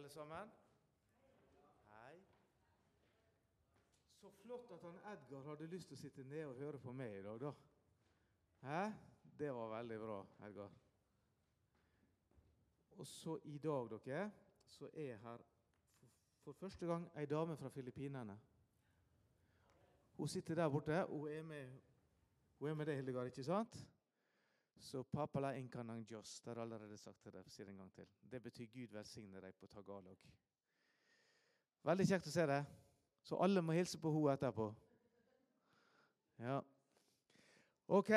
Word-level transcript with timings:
alle 0.00 0.10
sammen. 0.10 0.50
Hei. 1.88 2.24
Så 4.14 4.30
flott 4.30 4.70
at 4.72 4.82
han 4.82 4.96
Edgar 5.12 5.42
hadde 5.44 5.66
lyst 5.68 5.90
til 5.90 5.98
å 5.98 6.00
sitte 6.00 6.24
ned 6.24 6.46
og 6.48 6.56
høre 6.56 6.78
på 6.80 6.94
meg 6.96 7.18
i 7.18 7.24
dag, 7.26 7.42
da. 7.42 7.50
Hæ? 8.62 8.78
Det 9.36 9.50
var 9.52 9.68
veldig 9.74 9.98
bra, 10.00 10.16
Edgar. 10.46 10.72
Og 12.96 13.06
så 13.06 13.36
i 13.44 13.58
dag, 13.58 13.92
dere, 13.92 14.24
så 14.64 14.88
er 14.94 15.20
her 15.20 15.44
for, 15.98 16.16
for 16.46 16.58
første 16.62 16.88
gang 16.88 17.04
ei 17.20 17.28
dame 17.28 17.58
fra 17.60 17.68
Filippinene. 17.68 18.38
Hun 20.16 20.28
sitter 20.28 20.62
der 20.62 20.72
borte. 20.72 21.04
Hun 21.12 21.28
er 21.28 21.42
med, 21.42 21.76
hun 22.58 22.72
er 22.72 22.74
med 22.74 22.88
deg, 22.88 23.02
Hildegard, 23.02 23.34
ikke 23.34 23.44
sant? 23.44 23.82
Så 24.80 25.02
papala 25.04 25.56
inkanang 25.56 26.04
jos. 26.10 26.40
Det 26.40 26.50
har 26.50 26.56
jeg 26.56 26.62
allerede 26.62 26.96
sagt 26.98 27.20
til 27.22 27.32
deg. 27.32 27.48
sier 27.52 27.68
en 27.68 27.76
gang 27.76 27.92
til. 27.92 28.06
Det 28.32 28.42
betyr 28.42 28.66
Gud 28.72 28.92
velsigne 28.92 29.40
deg 29.40 29.54
på 29.60 29.66
tagalog. 29.66 30.16
Veldig 31.84 32.06
kjekt 32.08 32.26
å 32.26 32.32
se 32.32 32.46
deg. 32.48 32.70
Så 33.22 33.36
alle 33.44 33.62
må 33.62 33.76
hilse 33.76 34.00
på 34.00 34.12
henne 34.12 34.32
etterpå. 34.32 34.70
Ja. 36.40 36.60
OK. 37.88 38.10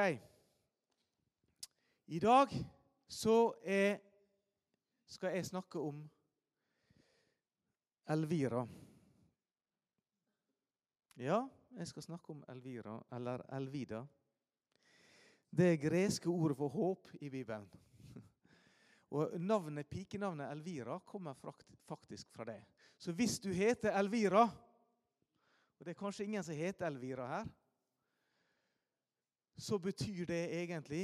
I 2.07 2.20
dag 2.20 2.55
så 3.07 3.54
er, 3.63 3.99
skal 5.05 5.35
jeg 5.35 5.45
snakke 5.45 5.80
om 5.80 6.09
Elvira. 8.07 8.63
Ja, 11.20 11.43
jeg 11.76 11.88
skal 11.88 12.04
snakke 12.04 12.32
om 12.32 12.43
Elvira, 12.49 13.02
eller 13.12 13.43
Elvida. 13.55 14.05
Det 15.53 15.77
greske 15.77 16.30
ordet 16.30 16.57
for 16.57 16.67
håp 16.73 17.07
i 17.21 17.30
Bibelen. 17.30 17.67
Og 19.13 19.35
navnet, 19.38 19.85
Pikenavnet 19.85 20.49
Elvira 20.49 20.98
kommer 21.05 21.38
faktisk 21.85 22.31
fra 22.34 22.48
det. 22.49 22.63
Så 22.98 23.13
hvis 23.13 23.38
du 23.39 23.52
heter 23.53 23.93
Elvira 23.99 24.48
Og 25.77 25.85
det 25.85 25.91
er 25.93 25.99
kanskje 25.99 26.26
ingen 26.26 26.43
som 26.43 26.55
heter 26.55 26.87
Elvira 26.87 27.27
her. 27.27 27.48
Så 29.57 29.77
betyr 29.77 30.26
det 30.26 30.41
egentlig 30.63 31.04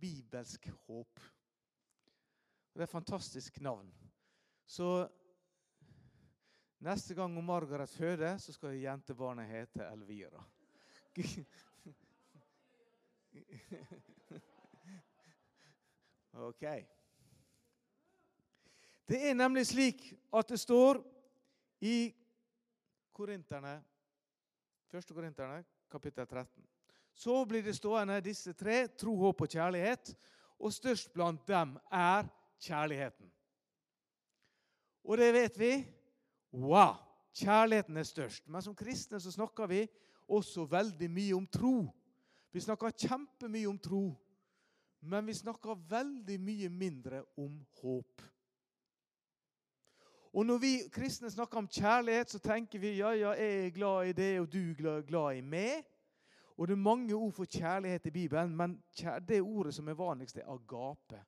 bibelsk 0.00 0.68
håp. 0.86 1.20
Det 2.72 2.80
er 2.80 2.86
et 2.86 2.90
fantastisk 2.90 3.60
navn. 3.60 3.92
Så 4.66 5.08
neste 6.78 7.14
gang 7.14 7.44
Margaret 7.44 7.88
føder, 7.88 8.38
så 8.38 8.52
skal 8.52 8.80
jentebarnet 8.80 9.48
hete 9.48 9.84
Elvira. 9.92 10.44
Ok. 16.36 16.64
Det 19.08 19.18
er 19.30 19.34
nemlig 19.34 19.62
slik 19.70 20.02
at 20.36 20.48
det 20.50 20.58
står 20.60 20.98
i 21.80 22.12
Korinterne, 23.16 23.78
1. 24.92 25.14
Korinterne, 25.14 25.62
kapittel 25.90 26.26
13. 26.26 26.66
Så 27.14 27.44
blir 27.48 27.62
det 27.64 27.76
stående 27.78 28.20
disse 28.20 28.52
tre 28.52 28.82
tro, 28.88 29.14
håp 29.16 29.46
og 29.46 29.48
kjærlighet. 29.48 30.12
Og 30.60 30.72
størst 30.72 31.12
blant 31.14 31.46
dem 31.48 31.78
er 31.92 32.28
kjærligheten. 32.60 33.30
Og 35.04 35.16
det 35.16 35.32
vet 35.32 35.58
vi. 35.58 35.72
Wow! 36.52 36.98
Kjærligheten 37.36 37.96
er 37.96 38.02
størst. 38.08 38.48
Men 38.48 38.62
som 38.62 38.76
kristne 38.76 39.20
så 39.20 39.32
snakker 39.32 39.68
vi 39.70 39.86
også 40.28 40.64
veldig 40.68 41.08
mye 41.10 41.36
om 41.36 41.46
tro. 41.46 41.86
Vi 42.56 42.60
snakker 42.60 42.90
kjempemye 42.90 43.68
om 43.68 43.78
tro, 43.78 44.14
men 45.00 45.26
vi 45.26 45.34
snakker 45.36 45.76
veldig 45.90 46.38
mye 46.40 46.68
mindre 46.72 47.18
om 47.36 47.58
håp. 47.82 48.22
Og 50.32 50.46
Når 50.46 50.58
vi 50.62 50.70
kristne 50.92 51.28
snakker 51.30 51.58
om 51.58 51.68
kjærlighet, 51.68 52.30
så 52.30 52.38
tenker 52.38 52.80
vi 52.80 52.94
ja, 52.96 53.10
ja, 53.12 53.34
jeg 53.36 53.66
er 53.66 53.74
glad 53.76 54.08
i 54.08 54.12
det, 54.12 54.40
og 54.40 54.48
du 54.52 54.88
er 54.88 55.04
glad 55.04 55.36
i 55.36 55.42
meg. 55.44 55.84
Og 56.56 56.68
Det 56.68 56.72
er 56.72 56.80
mange 56.80 57.14
ord 57.14 57.32
for 57.32 57.44
kjærlighet 57.44 58.06
i 58.06 58.10
Bibelen, 58.10 58.56
men 58.56 58.82
det 59.28 59.42
ordet 59.42 59.74
som 59.74 59.88
er 59.88 60.00
vanligst, 60.00 60.38
er 60.38 60.48
agape. 60.48 61.20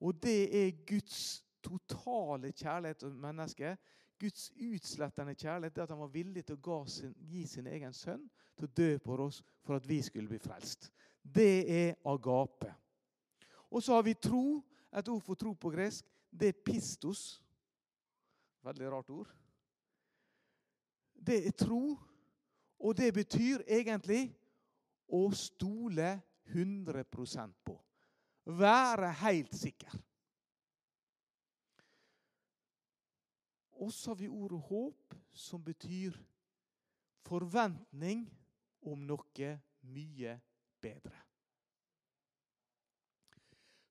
Og 0.00 0.22
det 0.22 0.64
er 0.64 0.84
Guds 0.86 1.44
totale 1.62 2.52
kjærlighet 2.52 2.96
til 2.96 3.12
mennesket. 3.12 3.78
Guds 4.24 4.50
utslettende 4.56 5.34
kjærlighet 5.36 5.78
er 5.78 5.82
at 5.84 5.90
han 5.92 6.00
var 6.00 6.12
villig 6.12 6.46
til 6.48 6.56
å 6.56 6.84
gi 7.28 7.42
sin 7.48 7.66
egen 7.68 7.92
sønn 7.92 8.22
til 8.56 8.68
å 8.68 8.72
dø 8.76 8.90
på 9.04 9.16
oss 9.26 9.42
for 9.64 9.76
at 9.76 9.88
vi 9.88 9.98
skulle 10.02 10.30
bli 10.30 10.38
frelst. 10.40 10.88
Det 11.20 11.64
er 11.68 11.96
agape. 12.08 12.72
Og 13.68 13.82
så 13.82 13.98
har 13.98 14.06
vi 14.06 14.14
tro. 14.14 14.62
Et 14.94 15.08
ord 15.10 15.22
for 15.26 15.34
tro 15.34 15.50
på 15.58 15.72
gresk, 15.74 16.06
det 16.30 16.52
er 16.52 16.60
pistos. 16.62 17.42
Veldig 18.62 18.90
rart 18.92 19.10
ord. 19.10 19.32
Det 21.14 21.40
er 21.48 21.56
tro, 21.58 21.96
og 22.78 22.94
det 22.96 23.08
betyr 23.16 23.64
egentlig 23.66 24.28
å 25.10 25.26
stole 25.34 26.12
100 26.54 27.02
på. 27.66 27.74
Være 28.46 29.10
helt 29.24 29.56
sikker. 29.56 29.98
Og 33.84 33.92
så 33.92 34.14
har 34.14 34.16
vi 34.22 34.28
ordet 34.32 34.60
håp, 34.64 35.14
som 35.32 35.60
betyr 35.64 36.16
forventning 37.26 38.24
om 38.88 39.02
noe 39.04 39.50
mye 39.84 40.38
bedre. 40.80 41.18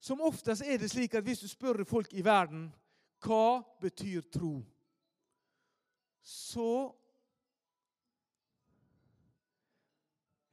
Som 0.04 0.24
oftest 0.26 0.66
er 0.66 0.82
det 0.82 0.90
slik 0.92 1.14
at 1.16 1.24
hvis 1.24 1.46
du 1.46 1.48
spør 1.48 1.86
folk 1.88 2.10
i 2.14 2.26
verden 2.26 2.72
hva 3.24 3.62
betyr 3.82 4.26
tro, 4.34 4.58
så 6.24 6.92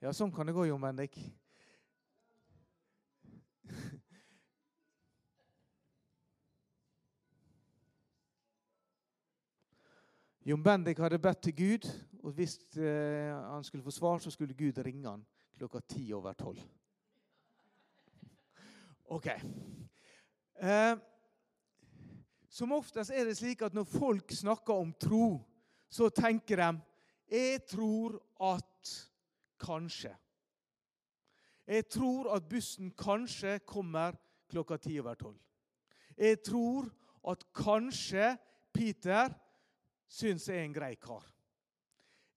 Ja, 0.00 0.14
sånn 0.16 0.30
kan 0.32 0.48
det 0.48 0.54
gå, 0.56 0.62
Jon 0.64 0.80
Bendik. 0.80 1.18
Jon 10.50 10.62
Bendik 10.62 10.98
hadde 10.98 11.18
bedt 11.22 11.44
til 11.46 11.54
Gud, 11.54 11.84
og 12.26 12.32
hvis 12.34 12.56
eh, 12.74 13.30
han 13.30 13.62
skulle 13.62 13.84
få 13.84 13.92
svar, 13.94 14.18
så 14.18 14.32
skulle 14.34 14.54
Gud 14.58 14.78
ringe 14.82 15.06
han 15.06 15.20
klokka 15.54 15.78
ti 15.86 16.08
over 16.12 16.32
tolv. 16.34 16.58
Ok. 19.14 19.28
Eh, 20.58 20.96
som 22.48 22.72
oftest 22.74 23.14
er 23.14 23.28
det 23.28 23.36
slik 23.38 23.62
at 23.62 23.76
når 23.78 23.86
folk 23.86 24.32
snakker 24.34 24.74
om 24.74 24.90
tro, 24.98 25.38
så 25.86 26.08
tenker 26.10 26.56
de 26.56 26.80
Jeg 27.30 27.60
tror 27.70 28.18
at 28.42 28.90
kanskje. 29.60 30.16
Jeg 31.66 31.88
tror 31.88 32.34
at 32.34 32.48
bussen 32.48 32.90
kanskje 32.90 33.58
kommer 33.58 34.18
klokka 34.48 34.76
ti 34.76 34.98
over 34.98 35.14
tolv. 35.14 35.38
Jeg 36.18 36.42
tror 36.42 36.90
at 37.30 37.46
kanskje 37.54 38.36
Peter 38.72 39.30
syns 40.10 40.48
jeg 40.48 40.58
er 40.58 40.66
en 40.66 40.74
grei 40.74 40.94
kar. 40.98 41.24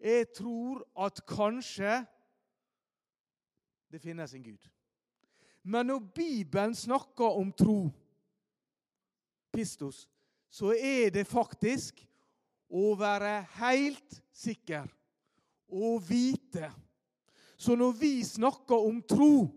Jeg 0.03 0.29
tror 0.35 0.83
at 0.99 1.21
kanskje 1.27 2.01
det 3.93 4.01
finnes 4.01 4.33
en 4.33 4.43
Gud. 4.43 4.69
Men 5.63 5.87
når 5.87 5.99
Bibelen 6.15 6.75
snakker 6.75 7.37
om 7.39 7.51
tro, 7.55 7.87
pistos, 9.53 10.07
så 10.49 10.73
er 10.73 11.09
det 11.13 11.27
faktisk 11.29 12.01
å 12.73 12.93
være 12.97 13.37
helt 13.61 14.17
sikker 14.33 14.89
og 15.73 16.01
vite. 16.09 16.71
Så 17.57 17.77
når 17.79 17.93
vi 17.95 18.15
snakker 18.27 18.87
om 18.89 18.99
tro, 19.07 19.47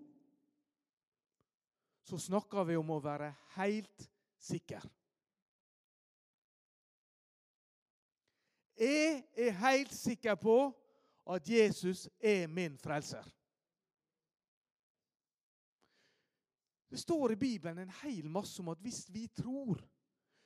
så 2.07 2.21
snakker 2.23 2.69
vi 2.69 2.77
om 2.79 2.93
å 2.95 3.01
være 3.03 3.33
helt 3.57 4.07
sikker. 4.39 4.85
Jeg 8.77 9.25
er 9.37 9.57
helt 9.63 9.93
sikker 9.95 10.37
på 10.37 10.59
at 11.33 11.49
Jesus 11.49 12.09
er 12.21 12.47
min 12.47 12.77
frelser. 12.79 13.25
Det 16.89 17.01
står 17.01 17.33
i 17.33 17.37
Bibelen 17.37 17.79
en 17.79 17.95
hel 18.03 18.29
masse 18.31 18.61
om 18.63 18.69
at 18.69 18.81
hvis 18.81 19.07
vi 19.13 19.27
tror, 19.29 19.81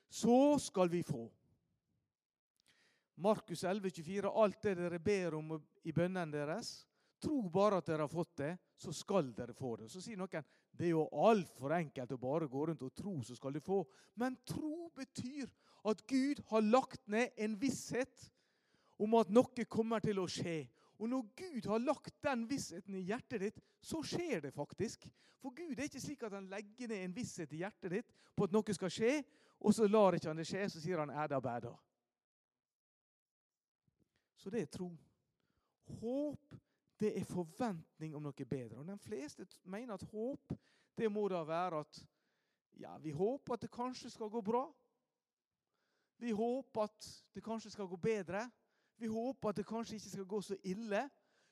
så 0.08 0.58
skal 0.58 0.90
vi 0.90 1.02
få. 1.02 1.28
Markus 3.20 3.64
11, 3.64 3.90
24, 3.90 4.30
alt 4.30 4.62
det 4.62 4.76
dere 4.78 4.98
ber 4.98 5.34
om 5.36 5.52
i 5.84 5.92
bønnene 5.92 6.32
deres, 6.32 6.70
tro 7.20 7.42
bare 7.52 7.82
at 7.82 7.90
dere 7.90 8.06
har 8.06 8.12
fått 8.12 8.36
det, 8.40 8.54
så 8.80 8.94
skal 8.96 9.34
dere 9.36 9.54
få 9.54 9.74
det. 9.76 9.90
Så 9.92 10.00
sier 10.00 10.16
noen 10.16 10.46
det 10.70 10.86
er 10.86 10.94
jo 10.94 11.04
altfor 11.12 11.74
enkelt 11.76 12.14
å 12.16 12.20
bare 12.22 12.48
gå 12.48 12.66
rundt 12.70 12.86
og 12.86 12.94
tro, 12.96 13.18
så 13.26 13.36
skal 13.36 13.52
du 13.52 13.60
få. 13.60 13.82
Men 14.16 14.38
tro 14.48 14.88
betyr 14.96 15.50
at 15.84 16.02
Gud 16.06 16.42
har 16.50 16.66
lagt 16.66 17.08
ned 17.08 17.32
en 17.36 17.56
visshet 17.60 18.30
om 19.00 19.16
at 19.20 19.32
noe 19.32 19.64
kommer 19.68 20.02
til 20.04 20.20
å 20.20 20.28
skje. 20.28 20.64
Og 21.00 21.08
når 21.08 21.28
Gud 21.36 21.68
har 21.70 21.80
lagt 21.80 22.16
den 22.24 22.44
vissheten 22.48 22.98
i 22.98 23.06
hjertet 23.08 23.40
ditt, 23.46 23.60
så 23.80 24.02
skjer 24.04 24.44
det 24.44 24.52
faktisk. 24.52 25.06
For 25.40 25.54
Gud 25.56 25.78
er 25.78 25.88
ikke 25.88 26.02
slik 26.02 26.24
at 26.26 26.36
han 26.36 26.50
legger 26.52 26.90
ned 26.90 27.06
en 27.06 27.14
visshet 27.16 27.52
i 27.56 27.62
hjertet 27.62 27.94
ditt 27.94 28.10
på 28.36 28.44
at 28.44 28.52
noe 28.52 28.76
skal 28.76 28.92
skje, 28.92 29.14
og 29.60 29.72
så 29.76 29.88
lar 29.88 30.16
ikke 30.16 30.28
han 30.28 30.40
det 30.40 30.48
skje, 30.48 30.66
så 30.68 30.80
sier 30.80 31.00
han 31.00 31.12
'æda 31.12 31.40
bæda'. 31.40 31.76
Så 34.36 34.50
det 34.50 34.62
er 34.62 34.66
tro. 34.66 34.90
Håp 36.00 36.54
det 37.00 37.16
er 37.16 37.24
forventning 37.24 38.14
om 38.16 38.22
noe 38.22 38.44
bedre. 38.44 38.78
Og 38.78 38.86
De 38.86 38.98
fleste 38.98 39.46
mener 39.64 39.94
at 39.94 40.04
håp 40.12 40.52
det 40.96 41.08
må 41.12 41.28
da 41.28 41.40
være 41.44 41.80
at 41.80 42.06
ja, 42.80 42.98
vi 42.98 43.10
håper 43.10 43.54
at 43.54 43.62
det 43.62 43.70
kanskje 43.72 44.10
skal 44.10 44.28
gå 44.28 44.40
bra. 44.40 44.66
Vi 46.20 46.30
håper 46.36 46.82
at 46.84 47.06
det 47.34 47.42
kanskje 47.44 47.70
skal 47.72 47.88
gå 47.88 47.96
bedre. 47.96 48.44
Vi 49.00 49.08
håper 49.08 49.48
at 49.48 49.56
det 49.56 49.66
kanskje 49.66 49.96
ikke 49.96 50.12
skal 50.12 50.26
gå 50.28 50.40
så 50.44 50.56
ille. 50.68 51.06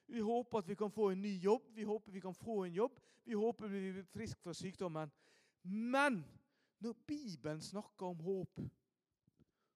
Vi 0.08 0.20
håper 0.20 0.58
at 0.58 0.68
vi 0.68 0.74
kan 0.74 0.90
få 0.92 1.10
en 1.10 1.22
ny 1.22 1.34
jobb. 1.40 1.70
Vi 1.74 1.86
håper 1.88 2.12
vi 2.12 2.20
kan 2.20 2.34
få 2.34 2.64
en 2.64 2.74
jobb. 2.74 3.00
Vi 3.24 3.34
håper 3.34 3.68
vi 3.68 3.80
blir 3.92 4.04
friske 4.12 4.40
fra 4.42 4.52
sykdommen. 4.52 5.12
Men 5.62 6.24
når 6.80 6.92
Bibelen 7.06 7.60
snakker 7.60 8.06
om 8.06 8.20
håp, 8.20 8.60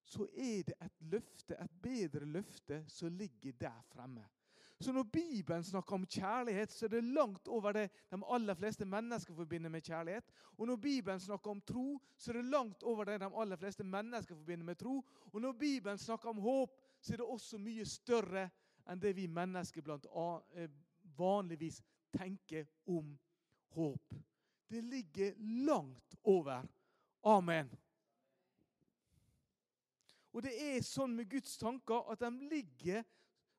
så 0.05 0.27
er 0.37 0.63
det 0.69 0.77
et 0.81 1.03
løfte, 1.13 1.57
et 1.57 1.81
bedre 1.83 2.27
løfte, 2.27 2.85
som 2.89 3.17
ligger 3.17 3.53
der 3.61 3.83
fremme. 3.89 4.25
Så 4.83 4.93
når 4.93 5.03
Bibelen 5.03 5.65
snakker 5.65 5.95
om 5.95 6.07
kjærlighet, 6.07 6.73
så 6.73 6.87
er 6.87 6.89
det 6.89 7.05
langt 7.05 7.49
over 7.49 7.73
det 7.73 7.85
de 8.11 8.19
aller 8.35 8.55
fleste 8.55 8.85
mennesker 8.85 9.35
forbinder 9.35 9.71
med 9.71 9.83
kjærlighet. 9.83 10.25
Og 10.59 10.67
når 10.67 10.77
Bibelen 10.77 11.21
snakker 11.21 11.51
om 11.51 11.61
tro, 11.61 12.01
så 12.19 12.33
er 12.33 12.41
det 12.41 12.45
langt 12.51 12.83
over 12.83 13.05
det 13.05 13.21
de 13.21 13.29
aller 13.31 13.57
fleste 13.57 13.85
mennesker 13.85 14.35
forbinder 14.35 14.67
med 14.67 14.77
tro. 14.77 15.05
Og 15.33 15.41
når 15.41 15.53
Bibelen 15.53 15.99
snakker 15.99 16.29
om 16.29 16.39
håp, 16.39 16.75
så 17.01 17.13
er 17.13 17.17
det 17.17 17.27
også 17.27 17.59
mye 17.59 17.87
større 17.87 18.49
enn 18.91 19.03
det 19.03 19.15
vi 19.17 19.29
mennesker 19.31 19.87
blant 19.87 20.07
eh, 20.57 20.71
vanligvis 21.19 21.79
tenker 22.17 22.67
om 22.87 23.15
håp. 23.77 24.15
Det 24.69 24.85
ligger 24.85 25.33
langt 25.39 26.15
over. 26.25 26.67
Amen. 27.23 27.71
Og 30.33 30.43
det 30.43 30.53
er 30.59 30.83
sånn 30.83 31.15
med 31.17 31.29
Guds 31.31 31.59
tanker 31.61 32.09
at 32.11 32.23
de 32.25 32.31
ligger 32.51 33.05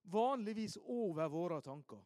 vanligvis 0.03 0.77
over 0.77 1.27
våre 1.27 1.61
tanker. 1.61 2.01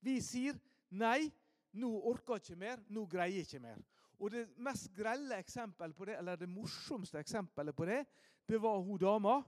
Vi 0.00 0.20
sier 0.20 0.58
'nei, 0.90 1.30
nå 1.72 1.90
orker 2.10 2.34
jeg 2.34 2.42
ikke 2.42 2.56
mer, 2.56 2.82
nå 2.88 3.06
greier 3.06 3.34
jeg 3.34 3.46
ikke 3.46 3.60
mer'. 3.60 3.84
Og 4.18 4.30
Det 4.30 4.48
mest 4.56 4.94
grelle 4.94 5.38
eksempelet 5.38 5.96
på 5.96 6.04
det, 6.04 6.18
eller 6.18 6.36
det 6.36 6.48
morsomste 6.48 7.18
eksempelet 7.18 7.76
på 7.76 7.84
det, 7.84 8.06
det 8.48 8.62
var 8.62 8.80
hun 8.80 8.98
dama 8.98 9.42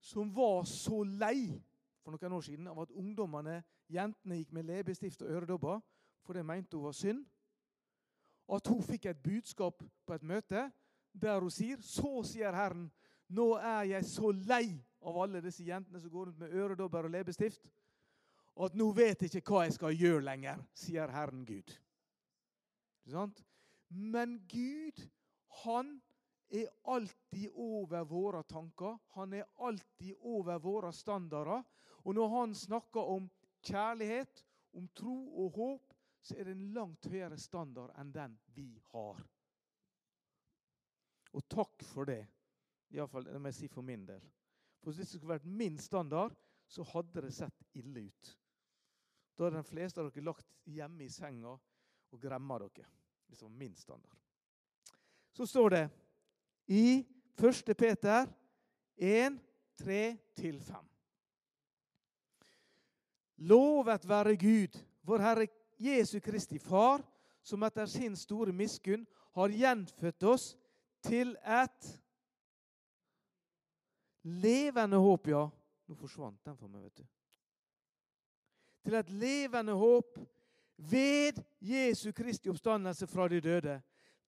som 0.00 0.36
var 0.36 0.64
så 0.64 1.02
lei 1.02 1.62
for 2.02 2.14
noen 2.14 2.32
år 2.32 2.40
siden 2.40 2.66
av 2.70 2.80
at 2.80 2.90
ungdommene, 2.90 3.62
jentene, 3.88 4.36
gikk 4.38 4.52
med 4.52 4.64
leppestift 4.64 5.22
og 5.22 5.30
øredobber, 5.30 5.80
for 6.22 6.32
det 6.32 6.44
mente 6.46 6.76
hun 6.76 6.84
var 6.84 6.92
synd. 6.92 7.24
At 8.48 8.66
hun 8.66 8.82
fikk 8.82 9.06
et 9.06 9.22
budskap 9.22 9.82
på 10.06 10.14
et 10.14 10.22
møte 10.22 10.70
der 11.12 11.40
hun 11.40 11.50
sier 11.50 11.80
Så 11.80 12.22
sier 12.22 12.54
Herren, 12.54 12.90
nå 13.28 13.54
er 13.56 13.82
jeg 13.82 14.04
så 14.04 14.30
lei 14.30 14.85
av 15.00 15.18
alle 15.22 15.42
disse 15.44 15.64
jentene 15.66 16.00
som 16.00 16.10
går 16.10 16.30
rundt 16.30 16.40
med 16.40 16.54
øredobber 16.54 17.08
og 17.08 17.14
leppestift, 17.14 17.68
at 18.56 18.74
nå 18.74 18.88
vet 18.96 19.22
jeg 19.22 19.34
ikke 19.36 19.52
hva 19.52 19.66
jeg 19.66 19.76
skal 19.76 19.96
gjøre 19.96 20.24
lenger, 20.24 20.62
sier 20.74 21.12
Herren 21.12 21.44
Gud. 21.44 21.74
Men 23.88 24.38
Gud, 24.48 25.02
han 25.64 25.98
er 26.48 26.68
alltid 26.82 27.50
over 27.52 28.04
våre 28.04 28.42
tanker. 28.42 28.98
Han 29.18 29.32
er 29.32 29.44
alltid 29.56 30.14
over 30.20 30.58
våre 30.58 30.92
standarder. 30.92 31.62
Og 32.04 32.14
når 32.14 32.28
han 32.28 32.54
snakker 32.54 33.00
om 33.00 33.30
kjærlighet, 33.66 34.44
om 34.72 34.88
tro 34.94 35.44
og 35.44 35.52
håp, 35.56 35.94
så 36.22 36.36
er 36.36 36.48
det 36.48 36.56
en 36.56 36.72
langt 36.74 37.06
høyere 37.06 37.38
standard 37.38 37.92
enn 38.00 38.12
den 38.14 38.34
vi 38.54 38.70
har. 38.92 39.20
Og 41.36 41.44
takk 41.52 41.84
for 41.84 42.08
det. 42.08 42.24
Iallfall 42.94 43.26
det 43.28 43.40
må 43.40 43.52
jeg 43.52 43.60
si 43.60 43.68
for 43.70 43.86
min 43.86 44.06
del. 44.08 44.22
For 44.86 44.94
Hvis 44.94 45.08
det 45.10 45.18
skulle 45.18 45.34
vært 45.34 45.46
min 45.50 45.78
standard, 45.82 46.34
så 46.70 46.84
hadde 46.86 47.24
det 47.24 47.32
sett 47.34 47.64
ille 47.74 48.04
ut. 48.06 48.28
Da 49.34 49.48
hadde 49.48 49.58
de 49.58 49.66
fleste 49.66 49.98
av 49.98 50.12
dere 50.12 50.22
lagt 50.28 50.46
hjemme 50.70 51.02
i 51.02 51.10
senga 51.10 51.56
og 52.14 52.20
gremma 52.22 52.60
dere. 52.62 52.86
Hvis 53.26 53.40
det 53.40 53.48
var 53.48 53.56
min 53.58 53.74
standard. 53.74 54.20
Så 55.34 55.42
står 55.50 55.74
det 55.74 55.82
i 56.70 57.02
1. 57.34 57.74
Peter 57.74 58.30
1, 58.94 59.42
3-5. 59.82 60.86
Lovet 63.50 64.08
være 64.08 64.38
Gud, 64.38 64.78
vår 65.02 65.18
Herre 65.18 65.48
Jesu 65.82 66.20
Kristi 66.20 66.62
Far, 66.62 67.02
som 67.42 67.66
etter 67.66 67.90
sin 67.90 68.14
store 68.14 68.54
miskunn 68.54 69.02
har 69.34 69.50
gjenfødt 69.50 70.30
oss 70.30 70.52
til 71.02 71.34
et 71.42 71.94
levende 74.26 74.96
håp, 74.96 75.28
ja. 75.30 75.44
Nå 75.86 75.94
forsvant 75.94 76.40
den 76.44 76.56
for 76.58 76.70
meg, 76.70 76.82
vet 76.88 77.02
du. 77.02 77.06
Til 78.86 78.96
et 78.98 79.10
levende 79.10 79.74
håp 79.78 80.18
ved 80.76 81.38
Jesu 81.62 82.12
Kristi 82.12 82.50
oppstandelse 82.50 83.06
fra 83.06 83.28
de 83.28 83.40
døde. 83.40 83.80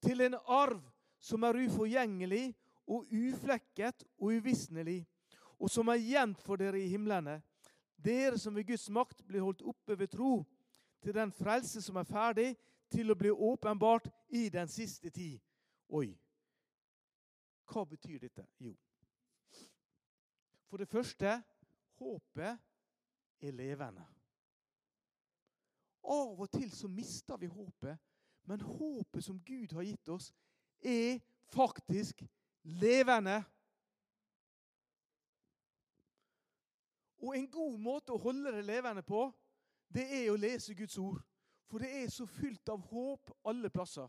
Til 0.02 0.22
en 0.22 0.38
arv 0.46 0.80
som 1.20 1.42
er 1.42 1.58
uforgjengelig 1.66 2.54
og 2.88 3.06
uflekket 3.10 4.04
og 4.18 4.38
uvisnelig, 4.38 5.02
og 5.58 5.70
som 5.70 5.90
er 5.90 6.00
gjemt 6.02 6.42
for 6.42 6.56
dere 6.56 6.80
i 6.80 6.88
himlene. 6.88 7.40
Dere 7.98 8.38
som 8.38 8.54
ved 8.54 8.68
Guds 8.70 8.86
makt 8.90 9.24
blir 9.26 9.42
holdt 9.42 9.62
oppe 9.66 9.98
ved 9.98 10.08
tro, 10.14 10.46
til 11.02 11.14
den 11.14 11.32
frelse 11.32 11.82
som 11.82 11.96
er 11.96 12.06
ferdig 12.06 12.48
til 12.90 13.10
å 13.10 13.16
bli 13.18 13.30
åpenbart 13.30 14.08
i 14.34 14.48
den 14.48 14.70
siste 14.70 15.10
tid. 15.10 15.38
Oi. 15.88 16.10
Hva 17.68 17.84
betyr 17.84 18.18
dette? 18.22 18.46
Jo, 18.58 18.72
for 20.68 20.76
det 20.76 20.88
første 20.88 21.42
håpet 21.98 22.58
er 23.40 23.50
levende. 23.56 24.04
Av 26.08 26.40
og 26.40 26.50
til 26.52 26.70
så 26.72 26.88
mister 26.88 27.36
vi 27.36 27.46
håpet, 27.46 27.98
men 28.48 28.60
håpet 28.60 29.24
som 29.24 29.40
Gud 29.44 29.72
har 29.76 29.84
gitt 29.84 30.08
oss, 30.08 30.30
er 30.80 31.18
faktisk 31.52 32.22
levende. 32.62 33.42
Og 37.18 37.36
en 37.36 37.50
god 37.50 37.78
måte 37.78 38.14
å 38.14 38.22
holde 38.22 38.52
det 38.54 38.64
levende 38.64 39.02
på, 39.02 39.26
det 39.88 40.06
er 40.06 40.30
å 40.30 40.38
lese 40.38 40.76
Guds 40.76 40.98
ord. 40.98 41.20
For 41.68 41.82
det 41.82 41.90
er 42.02 42.08
så 42.12 42.24
fylt 42.26 42.68
av 42.72 42.80
håp 42.88 43.32
alle 43.44 43.68
plasser. 43.70 44.08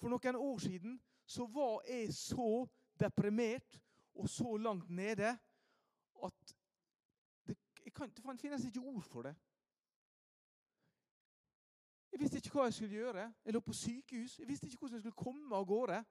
For 0.00 0.08
noen 0.08 0.36
år 0.36 0.60
siden 0.62 0.96
så 1.28 1.44
var 1.52 1.82
jeg 1.88 2.14
så 2.16 2.64
deprimert 3.00 3.80
og 4.20 4.28
så 4.28 4.56
langt 4.56 4.90
nede 4.90 5.38
at 6.24 6.56
det, 7.46 7.94
kan, 7.94 8.10
det 8.10 8.40
finnes 8.40 8.64
ikke 8.64 8.80
ord 8.80 9.02
for 9.02 9.22
det. 9.22 9.34
Jeg 12.12 12.20
visste 12.20 12.36
ikke 12.36 12.50
hva 12.52 12.66
jeg 12.68 12.74
skulle 12.74 12.96
gjøre. 12.96 13.32
Jeg 13.44 13.54
lå 13.54 13.60
på 13.60 13.72
sykehus. 13.72 14.38
Jeg 14.38 14.48
visste 14.48 14.66
ikke 14.66 14.78
hvordan 14.78 14.94
jeg 14.94 15.02
skulle 15.02 15.24
komme 15.24 15.56
av 15.56 15.64
gårde. 15.64 16.04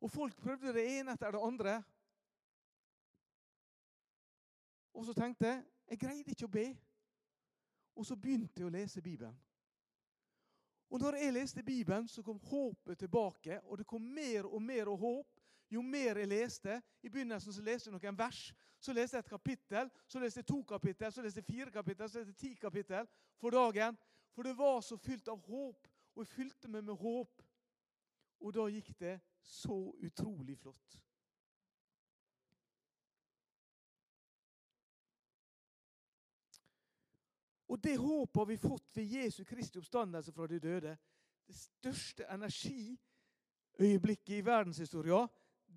Og 0.00 0.10
folk 0.10 0.36
prøvde 0.36 0.74
det 0.74 0.84
ene 0.98 1.14
etter 1.14 1.30
det 1.30 1.42
andre. 1.42 1.76
Og 4.92 5.04
så 5.06 5.14
tenkte 5.14 5.46
jeg 5.46 5.64
jeg 5.86 5.98
greide 6.02 6.34
ikke 6.34 6.48
å 6.48 6.54
be. 6.56 6.66
Og 7.94 8.06
så 8.06 8.16
begynte 8.18 8.58
jeg 8.60 8.66
å 8.66 8.74
lese 8.74 9.02
Bibelen. 9.02 9.36
Og 10.90 11.00
når 11.00 11.20
jeg 11.20 11.32
leste 11.32 11.62
Bibelen, 11.62 12.08
så 12.08 12.22
kom 12.22 12.38
håpet 12.38 12.98
tilbake. 12.98 13.60
Og 13.62 13.78
det 13.78 13.86
kom 13.86 14.02
mer 14.02 14.46
og 14.50 14.62
mer 14.62 14.90
håp 14.90 15.35
jo 15.70 15.82
mer 15.82 16.20
jeg 16.20 16.28
leste. 16.28 16.82
I 17.02 17.10
begynnelsen 17.10 17.52
så 17.52 17.62
leste 17.62 17.90
jeg 17.90 17.96
noen 17.96 18.18
vers. 18.18 18.52
Så 18.80 18.92
leste 18.92 19.16
jeg 19.16 19.24
et 19.24 19.30
kapittel, 19.30 19.90
så 20.06 20.20
leste 20.20 20.42
jeg 20.42 20.46
to 20.46 20.60
kapittel, 20.68 21.12
så 21.12 21.22
leste 21.24 21.40
jeg 21.40 21.48
fire 21.48 21.70
kapittel, 21.70 22.10
så 22.10 22.18
leste 22.18 22.34
jeg 22.34 22.36
ti 22.36 22.54
kapittel 22.60 23.08
for 23.40 23.50
dagen. 23.50 23.96
For 24.34 24.42
det 24.42 24.58
var 24.58 24.80
så 24.84 24.98
fylt 25.00 25.28
av 25.32 25.40
håp, 25.40 25.88
og 26.14 26.22
jeg 26.22 26.34
fylte 26.34 26.68
meg 26.68 26.84
med 26.84 27.00
håp. 27.00 27.42
Og 28.44 28.54
da 28.54 28.68
gikk 28.68 28.92
det 29.00 29.16
så 29.42 29.78
utrolig 30.04 30.58
flott. 30.60 31.00
Og 37.68 37.82
det 37.82 37.98
håpet 37.98 38.40
har 38.40 38.46
vi 38.46 38.56
fått 38.56 38.96
ved 38.96 39.04
Jesu 39.04 39.44
Kristi 39.44 39.78
oppstandelse 39.78 40.32
fra 40.32 40.46
de 40.46 40.60
døde. 40.60 40.96
Det 41.46 41.56
største 41.56 42.24
energiøyeblikket 42.30 44.34
i 44.36 44.44
verdenshistorien. 44.44 45.28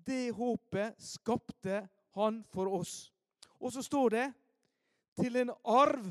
Det 0.06 0.30
håpet 0.34 1.00
skapte 1.02 1.88
han 2.16 2.42
for 2.44 2.72
oss. 2.80 3.12
Og 3.60 3.72
så 3.72 3.82
står 3.82 4.08
det 4.10 4.26
til 5.20 5.36
en 5.36 5.52
arv 5.64 6.06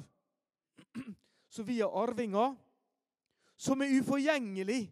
som 1.54 1.68
vi 1.68 1.80
er 1.82 1.96
arvinger, 2.02 2.56
som 3.60 3.82
er 3.82 3.96
uforgjengelig 4.00 4.84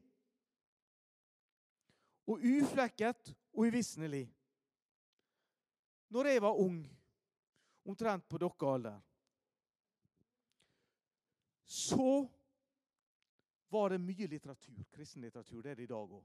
og 2.27 2.41
uflekket 2.43 3.35
og 3.53 3.67
uvisnelig. 3.69 4.25
Når 6.09 6.25
jeg 6.25 6.41
var 6.41 6.59
ung, 6.59 6.81
omtrent 7.85 8.27
på 8.29 8.37
deres 8.37 8.63
alder, 8.63 8.99
så 11.67 12.27
var 13.69 13.89
det 13.89 13.99
mye 14.01 14.27
litteratur, 14.27 14.83
kristen 14.91 15.21
litteratur. 15.21 15.61
Det 15.61 15.71
er 15.71 15.75
det 15.75 15.83
i 15.83 15.91
dag 15.91 16.11
òg. 16.15 16.23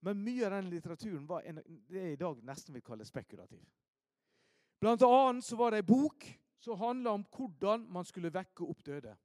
Men 0.00 0.24
mye 0.24 0.46
av 0.46 0.52
den 0.52 0.70
litteraturen 0.70 1.26
var 1.26 1.42
en, 1.42 1.62
det 1.88 2.02
jeg 2.02 2.12
i 2.12 2.20
dag 2.20 2.42
nesten 2.46 2.74
vil 2.74 2.84
kalle 2.86 3.06
spekulativ. 3.06 3.64
Blant 4.78 5.02
annet 5.02 5.44
så 5.44 5.56
var 5.58 5.74
det 5.74 5.82
ei 5.82 5.88
bok 5.88 6.26
som 6.62 6.78
handla 6.78 7.16
om 7.18 7.24
hvordan 7.34 7.86
man 7.90 8.06
skulle 8.06 8.30
vekke 8.34 8.66
opp 8.66 8.84
døde. 8.86 9.16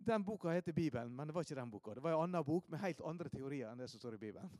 Den 0.00 0.24
boka 0.24 0.50
heter 0.50 0.72
Bibelen, 0.72 1.12
men 1.14 1.28
det 1.28 1.34
var 1.34 1.44
ikke 1.44 1.54
den 1.54 1.70
boka. 1.70 1.94
Det 1.94 2.02
var 2.02 2.16
en 2.16 2.22
annen 2.24 2.44
bok 2.44 2.68
med 2.70 2.80
helt 2.80 3.00
andre 3.06 3.28
teorier 3.28 3.70
enn 3.70 3.78
det 3.78 3.90
som 3.90 4.00
står 4.00 4.16
i 4.16 4.22
Bibelen. 4.22 4.50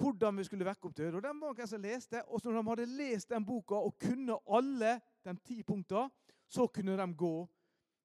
Hvordan 0.00 0.38
vi 0.38 0.44
skulle 0.48 0.64
vekke 0.64 0.88
opp 0.88 0.96
døde. 0.96 1.16
Og 1.16 1.22
Den 1.22 1.40
var 1.40 1.52
noen 1.52 1.68
som 1.68 1.82
leste, 1.82 2.22
og 2.26 2.40
når 2.44 2.56
de 2.56 2.68
hadde 2.70 2.86
lest 2.96 3.30
den 3.30 3.44
boka 3.44 3.76
og 3.76 3.98
kunne 4.00 4.38
alle 4.48 4.94
de 5.24 5.34
ti 5.44 5.62
punktene, 5.62 6.08
så 6.48 6.66
kunne 6.66 6.96
de 6.96 7.14
gå 7.14 7.34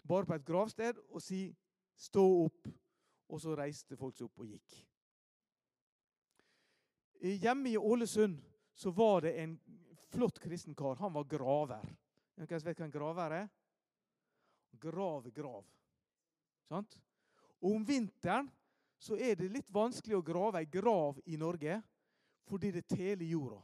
bare 0.05 0.25
på 0.25 0.35
et 0.35 0.45
gravsted 0.45 0.99
og 1.09 1.21
si 1.21 1.55
'stå 1.95 2.21
opp', 2.45 2.67
og 3.29 3.41
så 3.41 3.55
reiste 3.57 3.97
folk 3.97 4.17
seg 4.17 4.27
opp 4.27 4.43
og 4.43 4.49
gikk. 4.49 4.75
Hjemme 7.25 7.71
i 7.71 7.77
Ålesund 7.77 8.37
så 8.75 8.91
var 8.93 9.25
det 9.25 9.33
en 9.41 9.55
flott 10.11 10.39
kristen 10.39 10.75
kar. 10.75 10.99
Han 10.99 11.13
var 11.15 11.27
graver. 11.29 11.85
Noen 12.35 12.49
vet 12.51 12.79
hva 12.79 12.85
en 12.85 12.93
graver 12.93 13.37
er? 13.39 13.47
Grave 14.79 15.31
grav. 15.31 15.63
Sant? 16.69 16.97
Og 17.63 17.77
om 17.77 17.85
vinteren 17.87 18.49
så 18.99 19.17
er 19.17 19.37
det 19.39 19.51
litt 19.51 19.71
vanskelig 19.73 20.17
å 20.17 20.25
grave 20.25 20.61
ei 20.61 20.69
grav 20.71 21.19
i 21.25 21.37
Norge 21.39 21.79
fordi 22.45 22.71
det 22.75 22.85
teler 22.87 23.25
jorda. 23.25 23.61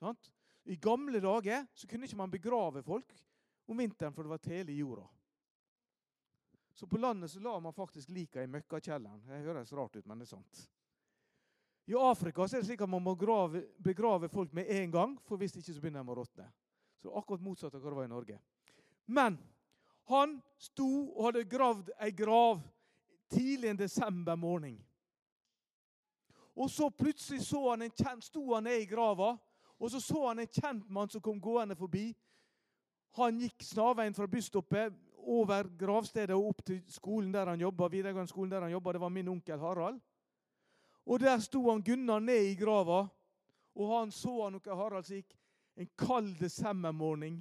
Sant? 0.00 0.30
I 0.70 0.76
gamle 0.76 1.20
dager 1.22 1.64
så 1.74 1.88
kunne 1.88 2.06
ikke 2.06 2.20
man 2.20 2.32
begrave 2.32 2.82
folk 2.86 3.14
om 3.70 3.80
vinteren 3.80 4.14
for 4.14 4.26
det 4.26 4.34
var 4.34 4.44
tele 4.44 4.72
i 4.72 4.80
jorda. 4.80 5.06
Så 6.80 6.86
på 6.86 6.96
landet 6.96 7.30
så 7.30 7.40
la 7.40 7.60
man 7.60 7.72
faktisk 7.72 8.08
lika 8.08 8.42
i 8.42 8.46
møkkakjelleren. 8.46 9.20
Det 9.28 9.42
høres 9.44 9.72
rart 9.72 9.96
ut, 9.96 10.06
men 10.08 10.18
det 10.18 10.24
er 10.24 10.30
sant. 10.30 10.60
I 11.84 11.92
Afrika 11.94 12.46
så 12.48 12.56
er 12.56 12.62
det 12.62 12.68
slik 12.70 12.80
at 12.80 12.88
man 12.88 13.02
må 13.04 13.12
grave, 13.20 13.60
begrave 13.84 14.30
folk 14.32 14.54
med 14.56 14.70
en 14.72 14.94
gang, 14.94 15.16
for 15.28 15.36
hvis 15.36 15.58
ikke 15.60 15.74
så 15.74 15.82
begynner 15.82 16.00
de 16.00 16.14
å 16.14 16.16
råtne. 16.16 16.46
Så 17.02 17.12
akkurat 17.20 17.44
motsatt 17.44 17.76
av 17.76 17.84
hva 17.84 17.92
det 17.92 17.98
var 17.98 18.08
i 18.08 18.12
Norge. 18.14 18.38
Men 19.12 19.36
han 20.08 20.38
sto 20.56 20.88
og 21.10 21.26
hadde 21.26 21.44
gravd 21.52 21.92
ei 22.00 22.14
grav 22.16 22.64
tidlig 23.28 23.74
en 23.74 23.82
desember 23.82 24.40
morgen. 24.40 24.80
Og 26.56 26.72
så 26.72 26.88
plutselig 26.88 27.44
så 27.44 27.60
han 27.74 27.84
en 27.84 27.92
kjent, 27.92 28.24
sto 28.24 28.46
han 28.54 28.64
ned 28.64 28.86
i 28.86 28.88
grava, 28.88 29.34
og 29.76 29.92
så 29.92 30.00
så 30.00 30.30
han 30.30 30.40
en 30.46 30.54
kjent 30.56 30.88
mann 30.88 31.12
som 31.12 31.20
kom 31.20 31.36
gående 31.36 31.76
forbi. 31.76 32.06
Han 33.20 33.44
gikk 33.44 33.68
snarveien 33.68 34.16
fra 34.16 34.32
busstoppet 34.32 34.96
over 35.26 35.68
gravstedet 35.78 36.36
og 36.36 36.48
opp 36.52 36.64
til 36.66 36.80
skolen 36.88 37.32
der 37.32 37.46
han 37.46 37.60
jobba. 37.60 37.88
videregående 37.88 38.28
skolen 38.28 38.50
der 38.50 38.62
han 38.62 38.70
jobba. 38.70 38.92
Det 38.92 39.00
var 39.00 39.08
min 39.08 39.28
onkel 39.28 39.58
Harald. 39.58 40.00
Og 41.06 41.20
der 41.20 41.38
sto 41.38 41.70
han 41.70 41.82
Gunnar 41.82 42.20
ned 42.20 42.52
i 42.52 42.54
grava, 42.54 43.08
og 43.74 43.98
han 43.98 44.10
så 44.10 44.44
han 44.44 44.52
noe 44.52 44.76
Harald 44.76 45.06
som 45.06 45.16
gikk 45.16 45.36
en 45.76 45.88
kald 45.98 46.34
desembermorgen. 46.38 47.40